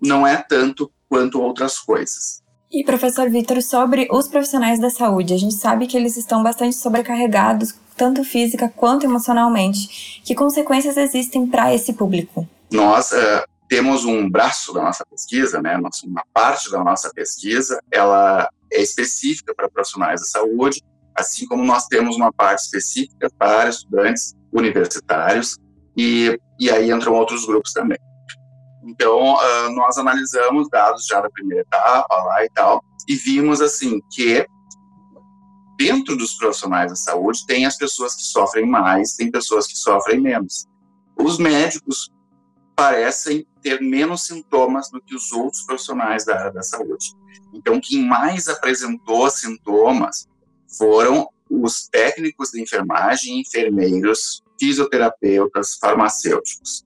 não 0.00 0.26
é 0.26 0.36
tanto 0.36 0.90
quanto 1.08 1.40
outras 1.40 1.78
coisas. 1.78 2.42
E 2.70 2.84
professor 2.84 3.30
Vitor, 3.30 3.62
sobre 3.62 4.08
os 4.10 4.26
profissionais 4.26 4.80
da 4.80 4.90
saúde, 4.90 5.32
a 5.32 5.38
gente 5.38 5.54
sabe 5.54 5.86
que 5.86 5.96
eles 5.96 6.16
estão 6.16 6.42
bastante 6.42 6.74
sobrecarregados, 6.74 7.72
tanto 7.96 8.24
física 8.24 8.72
quanto 8.74 9.04
emocionalmente. 9.04 10.20
Que 10.24 10.34
consequências 10.34 10.96
existem 10.96 11.46
para 11.46 11.74
esse 11.74 11.92
público? 11.92 12.48
Nós 12.70 13.12
uh, 13.12 13.44
temos 13.68 14.04
um 14.04 14.28
braço 14.28 14.72
da 14.72 14.82
nossa 14.82 15.04
pesquisa, 15.06 15.60
né, 15.60 15.76
uma 15.76 16.24
parte 16.32 16.70
da 16.70 16.82
nossa 16.82 17.10
pesquisa, 17.14 17.80
ela 17.90 18.48
é 18.72 18.82
específica 18.82 19.54
para 19.54 19.70
profissionais 19.70 20.20
da 20.20 20.26
saúde, 20.26 20.82
assim 21.14 21.46
como 21.46 21.64
nós 21.64 21.86
temos 21.86 22.16
uma 22.16 22.32
parte 22.32 22.60
específica 22.60 23.28
para 23.38 23.70
estudantes 23.70 24.34
universitários, 24.52 25.56
e, 25.96 26.38
e 26.58 26.70
aí 26.70 26.90
entram 26.90 27.14
outros 27.14 27.46
grupos 27.46 27.72
também. 27.72 27.98
Então, 28.84 29.34
uh, 29.34 29.70
nós 29.74 29.96
analisamos 29.96 30.68
dados 30.68 31.06
já 31.06 31.20
da 31.20 31.30
primeira 31.30 31.62
etapa 31.62 32.14
lá 32.14 32.44
e 32.44 32.48
tal, 32.54 32.82
e 33.08 33.14
vimos, 33.14 33.60
assim, 33.60 34.00
que 34.12 34.46
dentro 35.76 36.16
dos 36.16 36.34
profissionais 36.34 36.90
da 36.90 36.96
saúde 36.96 37.44
tem 37.46 37.66
as 37.66 37.76
pessoas 37.76 38.14
que 38.14 38.22
sofrem 38.22 38.66
mais, 38.66 39.14
tem 39.14 39.30
pessoas 39.30 39.66
que 39.66 39.76
sofrem 39.76 40.20
menos. 40.20 40.66
Os 41.16 41.38
médicos 41.38 42.10
parecem 42.74 43.46
ter 43.62 43.80
menos 43.80 44.26
sintomas 44.26 44.90
do 44.90 45.00
que 45.00 45.14
os 45.14 45.32
outros 45.32 45.62
profissionais 45.62 46.24
da 46.24 46.38
área 46.38 46.52
da 46.52 46.62
saúde. 46.62 47.12
Então, 47.52 47.80
quem 47.80 48.04
mais 48.04 48.48
apresentou 48.48 49.30
sintomas 49.30 50.26
foram 50.76 51.28
os 51.48 51.88
técnicos 51.88 52.50
de 52.50 52.60
enfermagem, 52.60 53.40
enfermeiros, 53.40 54.42
fisioterapeutas, 54.58 55.76
farmacêuticos. 55.76 56.84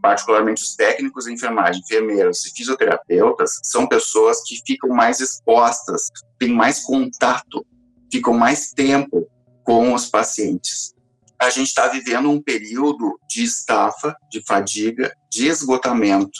Particularmente 0.00 0.62
os 0.62 0.74
técnicos 0.74 1.24
de 1.24 1.32
enfermagem, 1.32 1.82
enfermeiros 1.82 2.44
e 2.46 2.50
fisioterapeutas 2.50 3.58
são 3.62 3.86
pessoas 3.86 4.42
que 4.46 4.60
ficam 4.66 4.90
mais 4.90 5.20
expostas, 5.20 6.06
têm 6.38 6.52
mais 6.52 6.80
contato, 6.80 7.66
ficam 8.10 8.34
mais 8.34 8.70
tempo 8.70 9.28
com 9.64 9.92
os 9.92 10.06
pacientes 10.06 10.94
a 11.40 11.48
gente 11.48 11.68
está 11.68 11.88
vivendo 11.88 12.28
um 12.28 12.40
período 12.40 13.18
de 13.26 13.42
estafa, 13.42 14.14
de 14.30 14.44
fadiga, 14.46 15.10
de 15.30 15.46
esgotamento. 15.48 16.38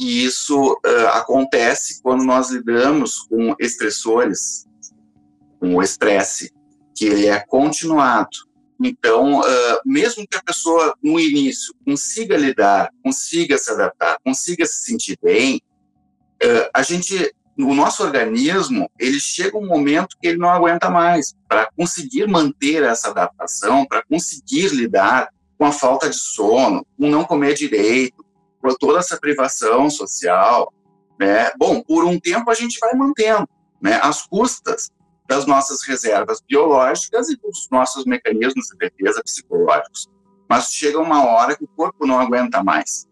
E 0.00 0.24
isso 0.24 0.72
uh, 0.72 1.08
acontece 1.12 2.00
quando 2.02 2.24
nós 2.24 2.50
lidamos 2.50 3.18
com 3.28 3.54
estressores, 3.60 4.64
com 5.60 5.74
o 5.76 5.82
estresse, 5.82 6.50
que 6.96 7.04
ele 7.04 7.26
é 7.26 7.38
continuado. 7.38 8.30
Então, 8.82 9.40
uh, 9.40 9.80
mesmo 9.84 10.26
que 10.28 10.36
a 10.36 10.42
pessoa 10.42 10.94
no 11.02 11.18
início 11.18 11.74
consiga 11.84 12.36
lidar, 12.36 12.90
consiga 13.02 13.56
se 13.56 13.70
adaptar, 13.70 14.18
consiga 14.24 14.66
se 14.66 14.84
sentir 14.84 15.18
bem, 15.22 15.60
uh, 16.42 16.68
a 16.72 16.82
gente 16.82 17.32
o 17.56 17.72
nosso 17.72 18.02
organismo, 18.02 18.90
ele 18.98 19.20
chega 19.20 19.56
um 19.56 19.66
momento 19.66 20.16
que 20.20 20.26
ele 20.26 20.38
não 20.38 20.50
aguenta 20.50 20.90
mais. 20.90 21.34
Para 21.48 21.68
conseguir 21.76 22.26
manter 22.26 22.82
essa 22.82 23.10
adaptação, 23.10 23.86
para 23.86 24.02
conseguir 24.02 24.68
lidar 24.74 25.28
com 25.56 25.64
a 25.64 25.72
falta 25.72 26.10
de 26.10 26.16
sono, 26.16 26.84
com 26.98 27.08
não 27.08 27.24
comer 27.24 27.54
direito, 27.54 28.24
com 28.60 28.74
toda 28.74 28.98
essa 28.98 29.16
privação 29.18 29.88
social, 29.88 30.72
né? 31.18 31.52
Bom, 31.56 31.80
por 31.80 32.04
um 32.04 32.18
tempo 32.18 32.50
a 32.50 32.54
gente 32.54 32.78
vai 32.80 32.94
mantendo, 32.94 33.48
né? 33.80 34.00
As 34.02 34.26
custas 34.26 34.90
das 35.26 35.46
nossas 35.46 35.82
reservas 35.86 36.40
biológicas 36.46 37.28
e 37.28 37.36
dos 37.36 37.68
nossos 37.70 38.04
mecanismos 38.04 38.66
de 38.66 38.76
defesa 38.76 39.22
psicológicos. 39.22 40.08
Mas 40.48 40.72
chega 40.72 40.98
uma 40.98 41.24
hora 41.24 41.56
que 41.56 41.64
o 41.64 41.68
corpo 41.68 42.06
não 42.06 42.18
aguenta 42.18 42.62
mais. 42.62 43.08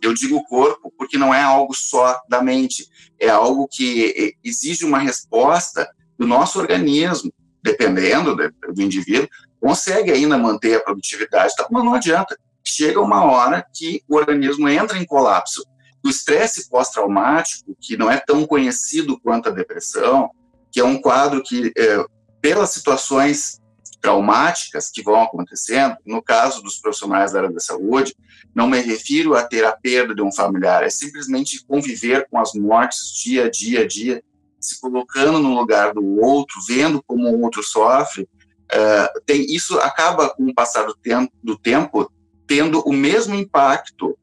Eu 0.00 0.14
digo 0.14 0.44
corpo 0.44 0.92
porque 0.96 1.18
não 1.18 1.34
é 1.34 1.42
algo 1.42 1.74
só 1.74 2.20
da 2.28 2.40
mente, 2.40 2.86
é 3.20 3.28
algo 3.28 3.66
que 3.68 4.36
exige 4.44 4.84
uma 4.84 4.98
resposta 4.98 5.88
do 6.16 6.26
nosso 6.26 6.58
organismo, 6.58 7.32
dependendo 7.62 8.36
do 8.36 8.82
indivíduo, 8.82 9.28
consegue 9.60 10.12
ainda 10.12 10.38
manter 10.38 10.76
a 10.76 10.80
produtividade, 10.84 11.52
mas 11.70 11.84
não 11.84 11.94
adianta. 11.94 12.38
Chega 12.64 13.00
uma 13.00 13.24
hora 13.24 13.66
que 13.74 14.02
o 14.08 14.16
organismo 14.16 14.68
entra 14.68 14.98
em 14.98 15.04
colapso. 15.04 15.64
O 16.04 16.08
estresse 16.08 16.68
pós-traumático, 16.68 17.76
que 17.80 17.96
não 17.96 18.10
é 18.10 18.18
tão 18.18 18.46
conhecido 18.46 19.18
quanto 19.20 19.48
a 19.48 19.52
depressão, 19.52 20.30
que 20.70 20.80
é 20.80 20.84
um 20.84 21.00
quadro 21.00 21.42
que, 21.42 21.72
é, 21.76 22.04
pelas 22.40 22.70
situações 22.70 23.60
traumáticas 24.00 24.90
que 24.90 25.02
vão 25.02 25.22
acontecendo, 25.22 25.96
no 26.06 26.22
caso 26.22 26.62
dos 26.62 26.78
profissionais 26.78 27.32
da 27.32 27.40
área 27.40 27.52
da 27.52 27.60
saúde, 27.60 28.14
não 28.54 28.68
me 28.68 28.80
refiro 28.80 29.34
a 29.34 29.42
ter 29.42 29.64
a 29.64 29.72
perda 29.72 30.14
de 30.14 30.22
um 30.22 30.32
familiar, 30.32 30.84
é 30.84 30.90
simplesmente 30.90 31.64
conviver 31.66 32.28
com 32.30 32.38
as 32.38 32.52
mortes 32.54 33.12
dia 33.22 33.46
a 33.46 33.50
dia, 33.50 33.86
dia, 33.86 34.22
se 34.60 34.80
colocando 34.80 35.38
no 35.38 35.54
lugar 35.54 35.92
do 35.92 36.20
outro, 36.20 36.56
vendo 36.66 37.02
como 37.06 37.28
o 37.28 37.42
outro 37.42 37.62
sofre. 37.62 38.28
Uh, 38.70 39.20
tem 39.24 39.46
isso 39.46 39.78
acaba 39.78 40.28
com 40.30 40.44
o 40.44 40.54
passar 40.54 40.84
do 40.84 40.94
tempo, 40.94 41.32
do 41.42 41.58
tempo 41.58 42.10
tendo 42.46 42.80
o 42.80 42.92
mesmo 42.92 43.34
impacto 43.34 44.18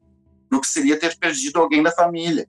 do 0.50 0.60
que 0.60 0.68
seria 0.68 0.98
ter 0.98 1.16
perdido 1.18 1.58
alguém 1.58 1.82
da 1.82 1.90
família. 1.90 2.46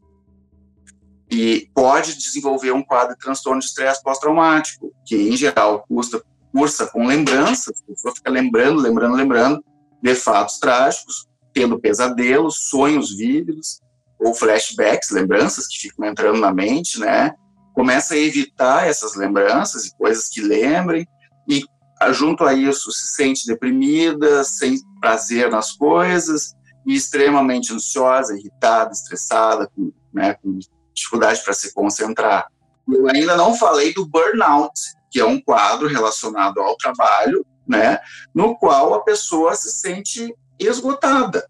E 1.30 1.70
pode 1.74 2.18
desenvolver 2.18 2.72
um 2.72 2.84
quadro 2.84 3.14
de 3.14 3.20
transtorno 3.20 3.60
de 3.60 3.66
estresse 3.66 4.02
pós-traumático, 4.02 4.94
que 5.06 5.16
em 5.16 5.36
geral 5.36 5.84
custa 5.88 6.22
cursa 6.52 6.88
com 6.88 7.06
lembranças, 7.06 7.84
a 7.84 7.92
pessoa 7.92 8.16
fica 8.16 8.32
lembrando, 8.32 8.82
lembrando, 8.82 9.16
lembrando, 9.16 9.64
de 10.02 10.16
fatos 10.16 10.58
trágicos, 10.58 11.28
tendo 11.54 11.80
pesadelos, 11.80 12.70
sonhos 12.70 13.16
vívidos 13.16 13.80
ou 14.20 14.34
flashbacks, 14.34 15.12
lembranças 15.12 15.68
que 15.68 15.78
ficam 15.78 16.06
entrando 16.06 16.40
na 16.40 16.52
mente, 16.52 17.00
né? 17.00 17.32
Começa 17.74 18.16
a 18.16 18.18
evitar 18.18 18.88
essas 18.88 19.16
lembranças 19.16 19.86
e 19.86 19.96
coisas 19.96 20.30
que 20.30 20.42
lembrem 20.42 21.06
e 21.48 21.64
junto 22.12 22.44
a 22.44 22.54
isso 22.54 22.92
se 22.92 23.16
sente 23.16 23.46
deprimida, 23.46 24.44
sem 24.44 24.80
prazer 25.00 25.50
nas 25.50 25.74
coisas 25.74 26.56
e 26.86 26.96
extremamente 26.96 27.74
ansiosa, 27.74 28.36
irritada, 28.36 28.92
estressada, 28.92 29.70
com, 29.76 29.92
né, 30.14 30.36
com 30.36 30.58
dificuldade 30.98 31.42
para 31.44 31.54
se 31.54 31.74
concentrar. 31.74 32.48
Eu 32.88 33.08
ainda 33.08 33.36
não 33.36 33.56
falei 33.56 33.94
do 33.94 34.06
burnout, 34.06 34.74
que 35.10 35.20
é 35.20 35.26
um 35.26 35.40
quadro 35.40 35.88
relacionado 35.88 36.60
ao 36.60 36.76
trabalho, 36.76 37.46
né, 37.68 38.00
no 38.34 38.58
qual 38.58 38.94
a 38.94 39.04
pessoa 39.04 39.56
se 39.56 39.72
sente 39.72 40.34
esgotada. 40.60 41.46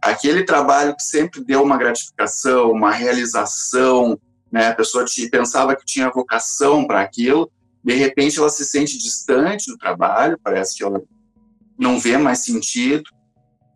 Aquele 0.00 0.44
trabalho 0.44 0.94
que 0.96 1.02
sempre 1.02 1.42
deu 1.44 1.62
uma 1.62 1.76
gratificação, 1.76 2.70
uma 2.70 2.90
realização, 2.90 4.18
né, 4.50 4.68
a 4.68 4.74
pessoa 4.74 5.04
te, 5.04 5.28
pensava 5.30 5.76
que 5.76 5.84
tinha 5.84 6.10
vocação 6.10 6.86
para 6.86 7.00
aquilo, 7.00 7.50
de 7.82 7.94
repente 7.94 8.38
ela 8.38 8.50
se 8.50 8.64
sente 8.64 8.98
distante 8.98 9.70
do 9.70 9.78
trabalho, 9.78 10.38
parece 10.42 10.76
que 10.76 10.84
ela 10.84 11.00
não 11.78 11.98
vê 11.98 12.16
mais 12.18 12.40
sentido, 12.40 13.04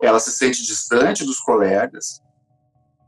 ela 0.02 0.20
se 0.20 0.30
sente 0.30 0.64
distante 0.64 1.24
dos 1.24 1.38
colegas, 1.40 2.20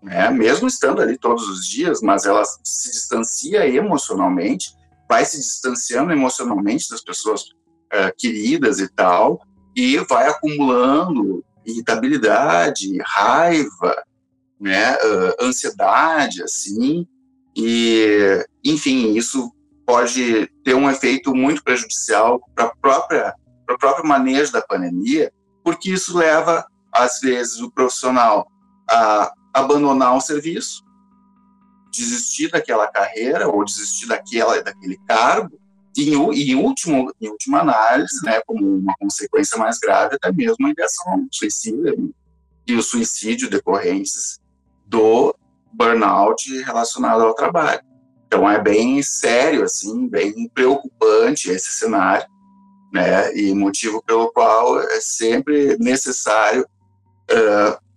né? 0.08 0.30
mesmo 0.30 0.66
estando 0.66 1.02
ali 1.02 1.18
todos 1.18 1.46
os 1.48 1.66
dias, 1.66 2.00
mas 2.00 2.24
ela 2.24 2.42
se 2.64 2.90
distancia 2.90 3.68
emocionalmente, 3.68 4.72
vai 5.08 5.24
se 5.24 5.36
distanciando 5.38 6.12
emocionalmente 6.12 6.88
das 6.90 7.02
pessoas 7.02 7.42
uh, 7.42 8.12
queridas 8.16 8.80
e 8.80 8.88
tal, 8.88 9.40
e 9.76 9.98
vai 10.08 10.26
acumulando 10.28 11.44
irritabilidade, 11.64 12.98
raiva, 13.04 14.02
né, 14.58 14.94
uh, 14.94 15.44
ansiedade, 15.44 16.42
assim, 16.42 17.06
e, 17.54 18.46
enfim, 18.64 19.14
isso 19.14 19.52
pode 19.86 20.50
ter 20.64 20.74
um 20.74 20.90
efeito 20.90 21.34
muito 21.34 21.62
prejudicial 21.62 22.40
para 22.54 22.66
a 22.66 22.76
própria 22.76 23.34
para 23.66 23.74
o 23.74 23.78
próprio 23.78 24.06
manejo 24.06 24.50
da 24.50 24.62
pandemia, 24.62 25.30
porque 25.62 25.90
isso 25.90 26.16
leva 26.16 26.64
às 26.90 27.20
vezes 27.20 27.60
o 27.60 27.70
profissional 27.70 28.50
a 28.90 29.30
abandonar 29.58 30.16
o 30.16 30.20
serviço, 30.20 30.84
desistir 31.92 32.50
daquela 32.50 32.86
carreira 32.86 33.48
ou 33.48 33.64
desistir 33.64 34.06
daquela 34.06 34.62
daquele 34.62 34.98
cargo 35.06 35.58
e 35.96 36.14
em, 36.14 36.54
último 36.54 37.12
em 37.20 37.28
última 37.28 37.60
análise, 37.60 38.24
né, 38.24 38.40
como 38.46 38.64
uma 38.78 38.94
consequência 39.00 39.58
mais 39.58 39.78
grave 39.78 40.14
até 40.14 40.30
mesmo 40.32 40.66
a 40.66 40.70
ideação 40.70 41.26
suicida 41.32 41.92
e 42.66 42.74
o 42.74 42.82
suicídio 42.82 43.50
decorrentes 43.50 44.38
do 44.86 45.34
burnout 45.72 46.62
relacionado 46.62 47.22
ao 47.22 47.34
trabalho. 47.34 47.80
Então 48.26 48.48
é 48.48 48.60
bem 48.60 49.02
sério, 49.02 49.64
assim, 49.64 50.06
bem 50.06 50.48
preocupante 50.50 51.50
esse 51.50 51.70
cenário, 51.70 52.26
né? 52.92 53.34
E 53.34 53.54
motivo 53.54 54.02
pelo 54.02 54.30
qual 54.32 54.80
é 54.80 55.00
sempre 55.00 55.76
necessário 55.78 56.66
uh, 57.30 57.88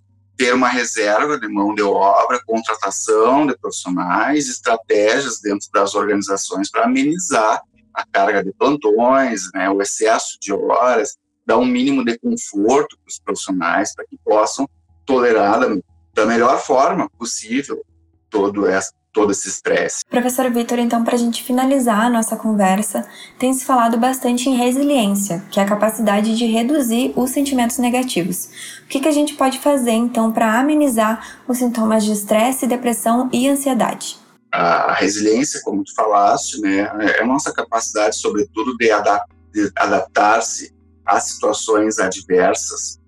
ter 0.42 0.56
uma 0.56 0.70
reserva 0.70 1.40
de 1.40 1.48
mão 1.48 1.76
de 1.76 1.84
obra, 1.84 2.42
contratação 2.44 3.46
de 3.46 3.56
profissionais, 3.60 4.50
estratégias 4.50 5.40
dentro 5.40 5.68
das 5.72 5.94
organizações 5.94 6.68
para 6.68 6.86
amenizar 6.86 7.62
a 7.94 8.04
carga 8.12 8.44
de 8.44 8.52
plantões, 8.52 9.44
né, 9.54 9.70
o 9.70 9.80
excesso 9.84 10.40
de 10.42 10.52
horas, 10.52 11.16
dar 11.46 11.60
um 11.60 11.66
mínimo 11.66 12.04
de 12.04 12.18
conforto 12.18 12.98
para 12.98 13.08
os 13.08 13.20
profissionais 13.20 13.94
para 13.94 14.04
que 14.08 14.18
possam 14.26 14.68
tolerar 15.06 15.60
da, 15.60 15.68
da 16.16 16.26
melhor 16.26 16.60
forma 16.60 17.08
possível 17.20 17.80
todo 18.28 18.66
essa, 18.66 18.92
todo 19.14 19.32
esse 19.32 19.48
estresse. 19.48 20.04
Professor 20.10 20.50
Vitor, 20.52 20.80
então, 20.80 21.04
para 21.04 21.16
a 21.16 21.18
gente 21.18 21.44
finalizar 21.44 22.06
a 22.06 22.10
nossa 22.10 22.36
conversa, 22.36 23.08
tem 23.38 23.54
se 23.54 23.66
falado 23.66 23.98
bastante 23.98 24.50
em 24.50 24.56
resiliência, 24.56 25.44
que 25.52 25.60
é 25.60 25.64
a 25.64 25.68
capacidade 25.68 26.36
de 26.38 26.46
reduzir 26.46 27.14
os 27.16 27.30
sentimentos 27.32 27.78
negativos. 27.78 28.50
O 28.84 28.88
que, 28.88 29.00
que 29.00 29.08
a 29.08 29.12
gente 29.12 29.34
pode 29.36 29.60
fazer, 29.60 29.92
então, 29.92 30.32
para 30.32 30.60
amenizar 30.60 31.42
os 31.48 31.58
sintomas 31.58 32.04
de 32.04 32.12
estresse, 32.12 32.68
depressão 32.68 33.30
e 33.32 33.48
ansiedade? 33.48 34.18
A 34.52 34.94
resiliência, 34.94 35.62
como 35.64 35.84
tu 35.84 35.94
falaste, 35.96 36.60
né, 36.60 36.92
é 37.00 37.22
a 37.22 37.26
nossa 37.26 37.54
capacidade, 37.54 38.18
sobretudo, 38.18 38.76
de, 38.78 38.92
adap 38.92 39.26
de 39.54 39.72
adaptar-se 39.76 40.74
a 41.06 41.20
situações 41.20 42.00
adversas. 42.00 43.00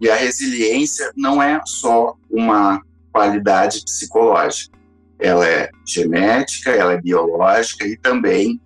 E 0.00 0.08
a 0.08 0.16
resiliência 0.16 1.10
não 1.16 1.42
é 1.42 1.60
só 1.64 2.16
uma 2.30 2.80
qualidade 3.12 3.82
psicológica 3.84 4.74
ela 5.18 5.46
é 5.46 5.70
genética, 5.86 6.70
ela 6.70 6.92
é 6.92 7.00
biológica 7.00 7.86
e 7.86 7.96
também, 7.96 8.60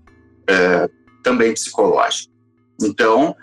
é, 0.49 0.89
também 1.23 1.53
psicológica. 1.53 2.33
Então, 2.81 3.35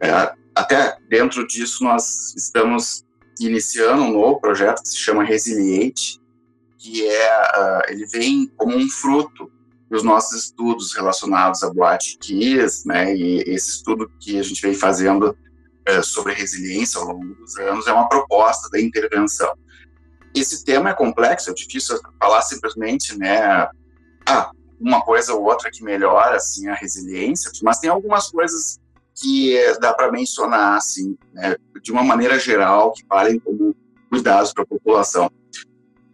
é, 0.00 0.32
até 0.54 0.96
dentro 1.08 1.46
disso, 1.46 1.82
nós 1.82 2.34
estamos 2.36 3.04
iniciando 3.40 4.02
um 4.02 4.12
novo 4.12 4.40
projeto 4.40 4.82
que 4.82 4.88
se 4.88 4.98
chama 4.98 5.24
Resiliente, 5.24 6.20
que 6.78 7.06
é, 7.06 7.42
uh, 7.42 7.92
ele 7.92 8.06
vem 8.06 8.52
como 8.56 8.76
um 8.76 8.88
fruto 8.88 9.50
dos 9.88 10.02
nossos 10.02 10.44
estudos 10.46 10.94
relacionados 10.94 11.62
a 11.62 11.72
Boate 11.72 12.18
Kiss, 12.18 12.86
né, 12.86 13.14
e 13.14 13.38
esse 13.46 13.70
estudo 13.70 14.10
que 14.20 14.38
a 14.38 14.42
gente 14.42 14.60
vem 14.60 14.74
fazendo 14.74 15.36
sobre 16.04 16.32
resiliência 16.32 17.00
ao 17.00 17.08
longo 17.08 17.34
dos 17.34 17.56
anos 17.56 17.88
é 17.88 17.92
uma 17.92 18.08
proposta 18.08 18.70
da 18.70 18.80
intervenção 18.80 19.52
esse 20.34 20.64
tema 20.64 20.90
é 20.90 20.94
complexo, 20.94 21.50
é 21.50 21.54
difícil 21.54 21.98
falar 22.18 22.42
simplesmente, 22.42 23.16
né, 23.18 23.68
ah, 24.26 24.50
uma 24.80 25.00
coisa 25.02 25.34
ou 25.34 25.44
outra 25.44 25.70
que 25.70 25.82
melhora, 25.82 26.36
assim, 26.36 26.68
a 26.68 26.74
resiliência, 26.74 27.50
mas 27.62 27.78
tem 27.78 27.90
algumas 27.90 28.30
coisas 28.30 28.80
que 29.14 29.56
dá 29.80 29.92
para 29.92 30.10
mencionar, 30.10 30.76
assim, 30.76 31.16
né, 31.32 31.56
de 31.82 31.92
uma 31.92 32.02
maneira 32.02 32.38
geral, 32.38 32.92
que 32.92 33.04
valem 33.06 33.38
como 33.38 33.74
cuidados 34.08 34.52
para 34.52 34.64
a 34.64 34.66
população. 34.66 35.30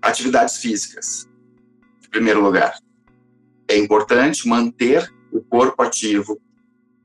Atividades 0.02 0.59
físicas, 0.59 1.28
em 2.04 2.11
primeiro 2.11 2.40
lugar. 2.40 2.78
É 3.68 3.76
importante 3.76 4.48
manter 4.48 5.12
o 5.33 5.40
corpo 5.42 5.83
ativo, 5.83 6.40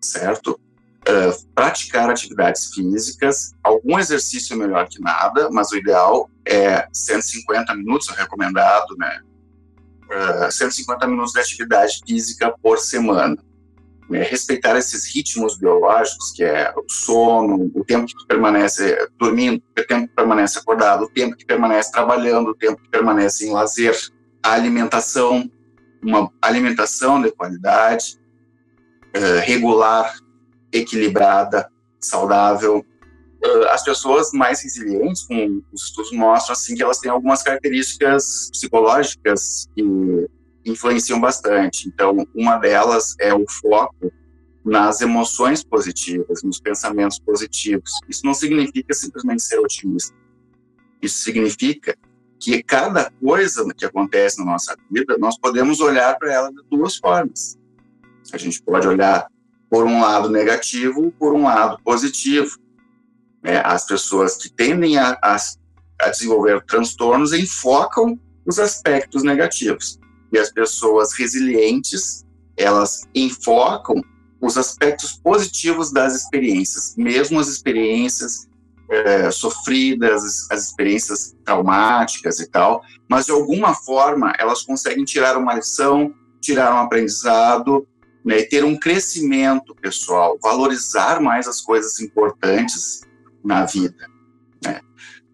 certo? 0.01 0.59
Uh, 1.03 1.53
praticar 1.53 2.09
atividades 2.09 2.73
físicas, 2.73 3.53
algum 3.61 3.99
exercício 3.99 4.53
é 4.53 4.57
melhor 4.57 4.87
que 4.87 5.01
nada, 5.01 5.49
mas 5.51 5.69
o 5.71 5.75
ideal 5.75 6.29
é 6.47 6.87
150 6.93 7.75
minutos, 7.75 8.07
recomendado, 8.09 8.95
né? 8.97 9.19
Uh, 10.05 10.43
ah, 10.45 10.51
150 10.51 11.05
minutos 11.07 11.33
de 11.33 11.41
atividade 11.41 11.99
física 12.07 12.53
por 12.61 12.79
semana. 12.79 13.37
É, 14.11 14.21
respeitar 14.21 14.77
esses 14.77 15.13
ritmos 15.13 15.57
biológicos, 15.57 16.31
que 16.31 16.43
é 16.43 16.71
o 16.75 16.83
sono, 16.87 17.71
o 17.73 17.83
tempo 17.83 18.05
que 18.05 18.27
permanece 18.27 19.07
dormindo, 19.17 19.63
o 19.77 19.85
tempo 19.85 20.07
que 20.07 20.15
permanece 20.15 20.59
acordado, 20.59 21.05
o 21.05 21.09
tempo 21.09 21.35
que 21.35 21.45
permanece 21.45 21.91
trabalhando, 21.91 22.49
o 22.49 22.55
tempo 22.55 22.81
que 22.81 22.89
permanece 22.89 23.47
em 23.47 23.51
lazer, 23.51 23.97
a 24.43 24.51
alimentação, 24.51 25.49
uma 26.03 26.31
alimentação 26.41 27.21
de 27.21 27.31
qualidade, 27.31 28.19
uh, 29.17 29.39
regular, 29.41 30.13
equilibrada, 30.73 31.69
saudável. 32.01 32.85
Ah, 33.43 33.73
as 33.73 33.83
pessoas 33.83 34.31
mais 34.33 34.61
resilientes, 34.63 35.23
como 35.23 35.63
os 35.71 35.83
estudos 35.83 36.11
mostram, 36.11 36.53
assim, 36.53 36.75
que 36.75 36.83
elas 36.83 36.97
têm 36.97 37.11
algumas 37.11 37.43
características 37.43 38.49
psicológicas 38.51 39.67
que 39.75 40.27
influenciam 40.65 41.19
bastante. 41.21 41.87
Então, 41.87 42.27
uma 42.35 42.57
delas 42.57 43.15
é 43.19 43.33
o 43.33 43.45
foco 43.61 44.11
nas 44.65 45.01
emoções 45.01 45.63
positivas, 45.63 46.41
nos 46.41 46.59
pensamentos 46.59 47.19
positivos. 47.19 47.91
Isso 48.07 48.25
não 48.25 48.33
significa 48.33 48.93
simplesmente 48.93 49.43
ser 49.43 49.59
otimista. 49.59 50.15
Isso 51.01 51.17
significa 51.17 51.95
que 52.39 52.63
cada 52.63 53.11
coisa 53.11 53.65
que 53.75 53.85
acontece 53.85 54.39
na 54.39 54.45
nossa 54.45 54.75
vida, 54.89 55.17
nós 55.17 55.37
podemos 55.37 55.81
olhar 55.81 56.17
para 56.17 56.31
ela 56.33 56.49
de 56.49 56.61
duas 56.69 56.95
formas. 56.95 57.57
A 58.31 58.37
gente 58.37 58.61
pode 58.63 58.87
olhar 58.87 59.27
por 59.73 59.87
um 59.87 60.01
lado 60.01 60.29
negativo, 60.29 61.11
por 61.17 61.33
um 61.33 61.45
lado 61.45 61.79
positivo. 61.83 62.59
Né? 63.41 63.59
As 63.65 63.87
pessoas 63.87 64.37
que 64.37 64.47
tendem 64.47 64.99
a, 64.99 65.17
a, 65.19 65.35
a 65.99 66.09
desenvolver 66.09 66.63
transtornos 66.67 67.33
enfocam 67.33 68.19
os 68.45 68.59
aspectos 68.59 69.23
negativos. 69.23 69.99
E 70.31 70.37
as 70.37 70.51
pessoas 70.51 71.17
resilientes, 71.17 72.23
elas 72.55 73.07
enfocam 73.15 73.99
os 74.39 74.59
aspectos 74.59 75.13
positivos 75.13 75.91
das 75.91 76.13
experiências, 76.13 76.93
mesmo 76.95 77.39
as 77.39 77.47
experiências 77.47 78.47
é, 78.91 79.31
sofridas, 79.31 80.51
as 80.51 80.67
experiências 80.69 81.35
traumáticas 81.43 82.39
e 82.39 82.47
tal, 82.47 82.83
mas 83.09 83.25
de 83.25 83.31
alguma 83.31 83.73
forma 83.73 84.33
elas 84.37 84.61
conseguem 84.61 85.03
tirar 85.03 85.35
uma 85.35 85.55
lição, 85.55 86.13
tirar 86.39 86.75
um 86.75 86.77
aprendizado 86.77 87.87
né, 88.23 88.43
ter 88.43 88.63
um 88.63 88.77
crescimento 88.77 89.75
pessoal, 89.75 90.37
valorizar 90.41 91.21
mais 91.21 91.47
as 91.47 91.59
coisas 91.61 91.99
importantes 91.99 93.01
na 93.43 93.65
vida. 93.65 94.07
Né? 94.63 94.79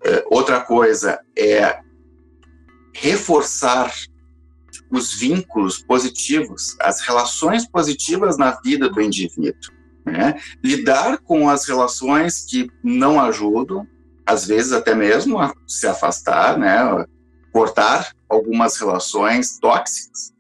É, 0.04 0.23
outra 0.30 0.62
coisa 0.62 1.19
é 1.38 1.80
reforçar 2.93 3.93
os 4.91 5.13
vínculos 5.13 5.80
positivos, 5.82 6.75
as 6.82 7.02
relações 7.02 7.67
positivas 7.67 8.38
na 8.38 8.60
vida 8.62 8.89
do 8.89 9.02
indivíduo. 9.02 9.71
Né? 10.06 10.39
Lidar 10.63 11.19
com 11.19 11.47
as 11.49 11.67
relações 11.67 12.45
que 12.45 12.67
não 12.84 13.21
ajudam, 13.21 13.88
às 14.25 14.47
vezes 14.47 14.71
até 14.71 14.95
mesmo 14.95 15.39
a 15.39 15.54
se 15.67 15.86
afastar, 15.86 16.58
né? 16.58 17.06
cortar 17.52 18.13
algumas 18.28 18.78
relações 18.78 19.60
tóxicas, 19.60 20.34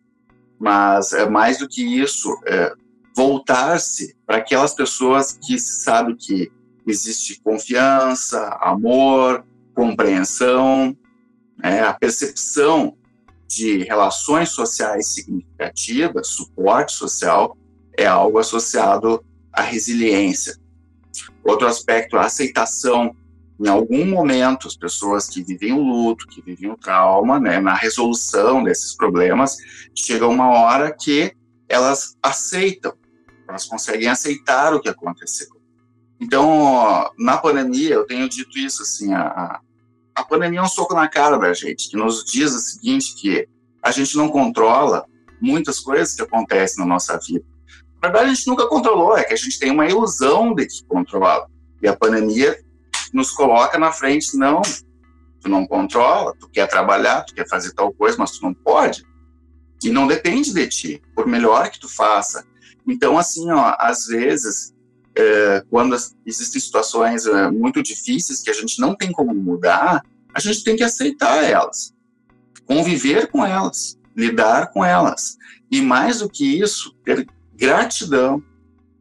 mas 0.59 1.13
é 1.13 1.29
mais 1.29 1.57
do 1.57 1.67
que 1.67 1.81
isso, 1.81 2.37
é 2.45 2.73
voltar-se 3.15 4.15
para 4.25 4.37
aquelas 4.37 4.73
pessoas 4.73 5.33
que 5.33 5.57
sabem 5.57 6.15
que 6.15 6.51
existe 6.85 7.39
confiança, 7.41 8.57
amor, 8.61 9.45
compreensão, 9.73 10.95
né? 11.57 11.81
a 11.81 11.93
percepção 11.93 12.95
de 13.47 13.83
relações 13.83 14.49
sociais 14.49 15.07
significativas, 15.13 16.27
suporte 16.27 16.93
social, 16.93 17.57
é 17.97 18.05
algo 18.05 18.37
associado 18.37 19.23
à 19.51 19.61
resiliência. 19.61 20.55
Outro 21.43 21.67
aspecto, 21.67 22.15
a 22.17 22.25
aceitação. 22.25 23.15
Em 23.59 23.67
algum 23.67 24.05
momento, 24.05 24.67
as 24.67 24.77
pessoas 24.77 25.27
que 25.27 25.43
vivem 25.43 25.73
o 25.73 25.81
luto, 25.81 26.27
que 26.27 26.41
vivem 26.41 26.71
o 26.71 26.77
trauma, 26.77 27.39
né, 27.39 27.59
na 27.59 27.73
resolução 27.73 28.63
desses 28.63 28.95
problemas, 28.95 29.57
chega 29.93 30.25
uma 30.27 30.49
hora 30.49 30.95
que 30.97 31.33
elas 31.67 32.17
aceitam, 32.23 32.93
elas 33.47 33.65
conseguem 33.65 34.07
aceitar 34.07 34.73
o 34.73 34.79
que 34.79 34.87
aconteceu. 34.87 35.49
Então, 36.21 37.11
na 37.17 37.37
pandemia, 37.37 37.95
eu 37.95 38.05
tenho 38.05 38.29
dito 38.29 38.57
isso, 38.57 38.81
assim, 38.81 39.13
a, 39.13 39.59
a 40.15 40.23
pandemia 40.23 40.59
é 40.59 40.63
um 40.63 40.67
soco 40.67 40.93
na 40.93 41.07
cara 41.07 41.37
da 41.37 41.53
gente, 41.53 41.89
que 41.89 41.97
nos 41.97 42.23
diz 42.23 42.53
o 42.53 42.59
seguinte, 42.59 43.15
que 43.15 43.47
a 43.83 43.91
gente 43.91 44.15
não 44.15 44.29
controla 44.29 45.05
muitas 45.41 45.79
coisas 45.79 46.13
que 46.13 46.21
acontecem 46.21 46.79
na 46.79 46.85
nossa 46.85 47.17
vida. 47.17 47.45
Na 48.01 48.09
verdade, 48.09 48.31
a 48.31 48.33
gente 48.33 48.47
nunca 48.47 48.67
controlou, 48.67 49.17
é 49.17 49.23
que 49.23 49.33
a 49.33 49.37
gente 49.37 49.59
tem 49.59 49.71
uma 49.71 49.85
ilusão 49.85 50.53
de 50.53 50.65
que 50.65 50.85
controla. 50.85 51.47
E 51.81 51.87
a 51.87 51.95
pandemia 51.95 52.57
nos 53.13 53.31
coloca 53.31 53.77
na 53.77 53.91
frente, 53.91 54.37
não, 54.37 54.61
tu 55.41 55.49
não 55.49 55.65
controla, 55.65 56.35
tu 56.39 56.49
quer 56.49 56.67
trabalhar, 56.67 57.23
tu 57.23 57.33
quer 57.33 57.47
fazer 57.47 57.73
tal 57.73 57.91
coisa, 57.93 58.17
mas 58.17 58.31
tu 58.31 58.43
não 58.43 58.53
pode. 58.53 59.03
E 59.83 59.89
não 59.89 60.07
depende 60.07 60.53
de 60.53 60.67
ti, 60.67 61.01
por 61.15 61.25
melhor 61.25 61.69
que 61.69 61.79
tu 61.79 61.87
faça. 61.87 62.45
Então, 62.87 63.17
assim, 63.17 63.49
ó, 63.51 63.75
às 63.79 64.05
vezes, 64.07 64.73
é, 65.15 65.63
quando 65.69 65.95
existem 66.25 66.61
situações 66.61 67.25
é, 67.25 67.49
muito 67.49 67.81
difíceis 67.81 68.41
que 68.41 68.49
a 68.49 68.53
gente 68.53 68.79
não 68.79 68.95
tem 68.95 69.11
como 69.11 69.33
mudar, 69.33 70.01
a 70.33 70.39
gente 70.39 70.63
tem 70.63 70.75
que 70.75 70.83
aceitar 70.83 71.43
elas, 71.43 71.93
conviver 72.65 73.27
com 73.27 73.45
elas, 73.45 73.97
lidar 74.15 74.71
com 74.71 74.83
elas. 74.83 75.37
E 75.71 75.81
mais 75.81 76.19
do 76.19 76.29
que 76.29 76.59
isso, 76.59 76.95
ter 77.03 77.27
gratidão, 77.55 78.43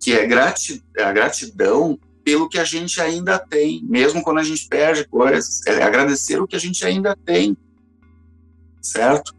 que 0.01 0.13
é 0.13 0.27
grati 0.27 0.83
a 0.99 1.13
gratidão 1.13 1.99
pelo 2.29 2.47
que 2.47 2.59
a 2.59 2.65
gente 2.65 3.01
ainda 3.01 3.39
tem, 3.39 3.83
mesmo 3.85 4.23
quando 4.23 4.37
a 4.37 4.43
gente 4.43 4.69
perde 4.69 5.09
coisas, 5.09 5.67
é 5.67 5.83
agradecer 5.83 6.39
o 6.39 6.47
que 6.47 6.57
a 6.57 6.59
gente 6.59 6.85
ainda 6.85 7.17
tem, 7.25 7.57
certo? 8.83 9.35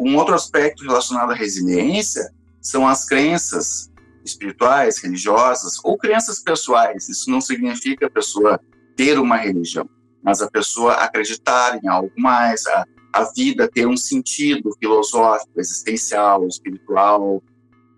Um 0.00 0.14
outro 0.14 0.32
aspecto 0.32 0.84
relacionado 0.84 1.32
à 1.32 1.34
resiliência 1.34 2.32
são 2.62 2.86
as 2.86 3.04
crenças 3.04 3.90
espirituais, 4.24 5.02
religiosas 5.02 5.80
ou 5.82 5.98
crenças 5.98 6.38
pessoais. 6.38 7.08
Isso 7.08 7.28
não 7.28 7.40
significa 7.40 8.06
a 8.06 8.10
pessoa 8.10 8.60
ter 8.94 9.18
uma 9.18 9.36
religião, 9.36 9.90
mas 10.22 10.40
a 10.40 10.48
pessoa 10.48 10.92
acreditar 10.92 11.80
em 11.82 11.88
algo 11.88 12.12
mais, 12.16 12.64
a, 12.68 12.84
a 13.12 13.24
vida 13.24 13.68
ter 13.68 13.88
um 13.88 13.96
sentido 13.96 14.70
filosófico, 14.78 15.50
existencial, 15.58 16.46
espiritual, 16.46 17.42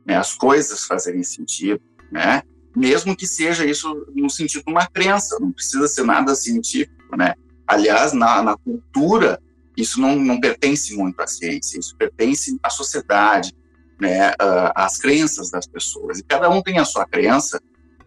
né, 0.06 0.16
as 0.16 0.32
coisas 0.32 0.86
fazerem 0.86 1.22
sentido, 1.22 1.82
né? 2.10 2.42
Mesmo 2.74 3.16
que 3.16 3.26
seja 3.26 3.64
isso 3.64 4.06
no 4.14 4.30
sentido 4.30 4.64
de 4.64 4.72
uma 4.72 4.86
crença, 4.86 5.38
não 5.40 5.50
precisa 5.50 5.88
ser 5.88 6.04
nada 6.04 6.34
científico, 6.34 7.16
né? 7.16 7.34
Aliás, 7.66 8.12
na, 8.12 8.42
na 8.42 8.56
cultura, 8.56 9.40
isso 9.76 10.00
não, 10.00 10.16
não 10.16 10.40
pertence 10.40 10.94
muito 10.96 11.20
à 11.20 11.26
ciência, 11.26 11.78
isso 11.78 11.96
pertence 11.96 12.58
à 12.62 12.70
sociedade, 12.70 13.54
né, 14.00 14.32
as 14.74 14.98
crenças 14.98 15.50
das 15.50 15.66
pessoas. 15.66 16.18
E 16.18 16.24
cada 16.24 16.48
um 16.48 16.62
tem 16.62 16.78
a 16.78 16.84
sua 16.84 17.06
crença, 17.06 17.60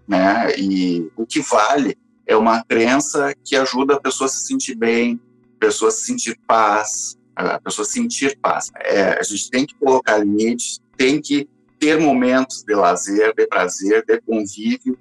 né, 0.07 0.53
e 0.57 1.09
o 1.15 1.25
que 1.25 1.39
vale 1.41 1.97
é 2.25 2.35
uma 2.35 2.63
crença 2.63 3.33
que 3.43 3.55
ajuda 3.55 3.95
a 3.95 4.01
pessoa 4.01 4.27
a 4.27 4.29
se 4.29 4.45
sentir 4.45 4.75
bem, 4.75 5.19
a 5.55 5.59
pessoa 5.59 5.89
a 5.89 5.91
se 5.91 6.05
sentir 6.05 6.37
paz, 6.47 7.17
a 7.35 7.59
pessoa 7.59 7.85
sentir 7.85 8.37
paz. 8.41 8.69
É, 8.75 9.19
a 9.19 9.23
gente 9.23 9.49
tem 9.49 9.65
que 9.65 9.75
colocar 9.75 10.17
limites, 10.17 10.79
tem 10.97 11.21
que 11.21 11.47
ter 11.83 11.99
momentos 11.99 12.63
de 12.63 12.73
lazer, 12.73 13.35
de 13.35 13.45
prazer, 13.45 14.05
de 14.05 14.21
convívio, 14.21 14.97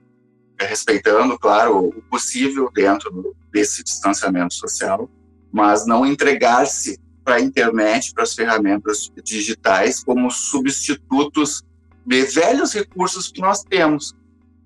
é, 0.58 0.66
respeitando, 0.66 1.38
claro, 1.38 1.78
o 1.78 2.02
possível 2.10 2.68
dentro 2.74 3.36
desse 3.52 3.84
distanciamento 3.84 4.54
social, 4.54 5.08
mas 5.52 5.86
não 5.86 6.04
entregar-se 6.04 6.98
para 7.24 7.36
a 7.36 7.40
internet, 7.40 8.12
para 8.12 8.24
as 8.24 8.34
ferramentas 8.34 9.12
digitais, 9.22 10.02
como 10.02 10.28
substitutos 10.28 11.62
de 12.04 12.24
velhos 12.24 12.72
recursos 12.72 13.30
que 13.30 13.40
nós 13.40 13.62
temos: 13.62 14.12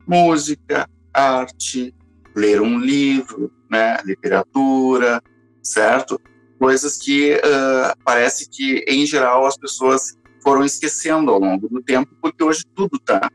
música, 0.06 0.88
arte, 1.12 1.94
ler 2.34 2.62
um 2.62 2.78
livro, 2.78 3.52
né, 3.70 3.98
literatura, 4.06 5.22
certo? 5.62 6.18
Coisas 6.58 6.96
que 6.96 7.34
uh, 7.34 7.94
parece 8.02 8.48
que, 8.48 8.82
em 8.88 9.04
geral, 9.04 9.44
as 9.44 9.58
pessoas 9.58 10.16
foram 10.46 10.64
esquecendo 10.64 11.32
ao 11.32 11.40
longo 11.40 11.68
do 11.68 11.82
tempo, 11.82 12.08
porque 12.22 12.44
hoje 12.44 12.62
tudo 12.72 12.98
está 12.98 13.28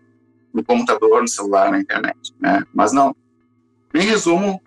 no 0.54 0.64
computador, 0.64 1.20
no 1.20 1.28
celular, 1.28 1.70
na 1.70 1.78
internet, 1.78 2.34
né? 2.40 2.64
Mas 2.74 2.94
não. 2.94 3.14
Em 3.94 4.04
resumo, 4.04 4.62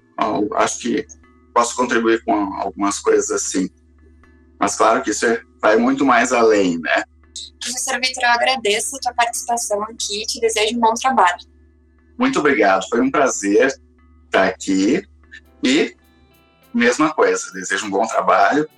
acho 0.56 0.78
que 0.80 1.06
posso 1.54 1.74
contribuir 1.74 2.22
com 2.22 2.34
algumas 2.60 2.98
coisas 2.98 3.30
assim. 3.30 3.70
Mas 4.60 4.76
claro 4.76 5.02
que 5.02 5.08
isso 5.08 5.24
é, 5.24 5.40
vai 5.58 5.78
muito 5.78 6.04
mais 6.04 6.34
além, 6.34 6.78
né? 6.78 7.04
Professor 7.62 7.98
Vitor, 7.98 8.24
eu 8.24 8.30
agradeço 8.30 8.94
a 8.96 8.98
tua 9.00 9.14
participação 9.14 9.82
aqui 9.84 10.22
e 10.22 10.26
te 10.26 10.38
desejo 10.38 10.76
um 10.76 10.80
bom 10.80 10.92
trabalho. 10.92 11.38
Muito 12.18 12.40
obrigado, 12.40 12.86
foi 12.90 13.00
um 13.00 13.10
prazer 13.10 13.74
estar 14.26 14.48
aqui 14.48 15.02
e 15.62 15.96
mesma 16.74 17.10
coisa, 17.14 17.50
desejo 17.54 17.86
um 17.86 17.90
bom 17.90 18.06
trabalho, 18.06 18.68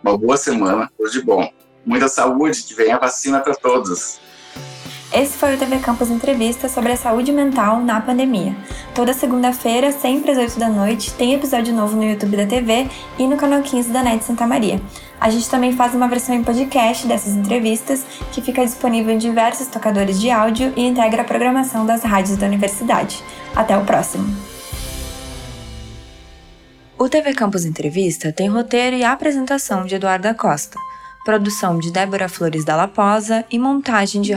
uma 0.00 0.16
boa 0.16 0.36
semana, 0.36 0.88
tudo 0.96 1.10
de 1.10 1.22
bom. 1.22 1.55
Muita 1.86 2.08
saúde, 2.08 2.64
que 2.64 2.74
venha 2.74 2.96
a 2.96 2.98
vacina 2.98 3.38
para 3.38 3.54
todos. 3.54 4.18
Esse 5.12 5.38
foi 5.38 5.54
o 5.54 5.58
TV 5.58 5.78
Campus 5.78 6.10
Entrevista 6.10 6.68
sobre 6.68 6.90
a 6.90 6.96
saúde 6.96 7.30
mental 7.30 7.80
na 7.80 8.00
pandemia. 8.00 8.56
Toda 8.92 9.14
segunda-feira, 9.14 9.92
sempre 9.92 10.32
às 10.32 10.36
8 10.36 10.58
da 10.58 10.68
noite, 10.68 11.14
tem 11.14 11.32
episódio 11.32 11.72
novo 11.72 11.94
no 11.94 12.02
YouTube 12.02 12.36
da 12.36 12.44
TV 12.44 12.88
e 13.16 13.28
no 13.28 13.36
canal 13.36 13.62
15 13.62 13.90
da 13.90 14.02
NET 14.02 14.24
Santa 14.24 14.48
Maria. 14.48 14.80
A 15.20 15.30
gente 15.30 15.48
também 15.48 15.72
faz 15.72 15.94
uma 15.94 16.08
versão 16.08 16.34
em 16.34 16.42
podcast 16.42 17.06
dessas 17.06 17.34
entrevistas, 17.34 18.04
que 18.32 18.42
fica 18.42 18.64
disponível 18.64 19.14
em 19.14 19.18
diversos 19.18 19.68
tocadores 19.68 20.20
de 20.20 20.28
áudio 20.28 20.72
e 20.76 20.84
integra 20.84 21.22
a 21.22 21.24
programação 21.24 21.86
das 21.86 22.02
rádios 22.02 22.36
da 22.36 22.48
universidade. 22.48 23.22
Até 23.54 23.78
o 23.78 23.84
próximo! 23.84 24.26
O 26.98 27.08
TV 27.08 27.32
Campus 27.32 27.64
Entrevista 27.64 28.32
tem 28.32 28.48
roteiro 28.48 28.96
e 28.96 29.04
apresentação 29.04 29.84
de 29.84 29.94
Eduardo 29.94 30.34
Costa, 30.34 30.76
produção 31.26 31.76
de 31.76 31.90
Débora 31.90 32.28
Flores 32.28 32.64
da 32.64 32.76
Laposa 32.76 33.44
e 33.50 33.58
montagem 33.58 34.22
de 34.22 34.32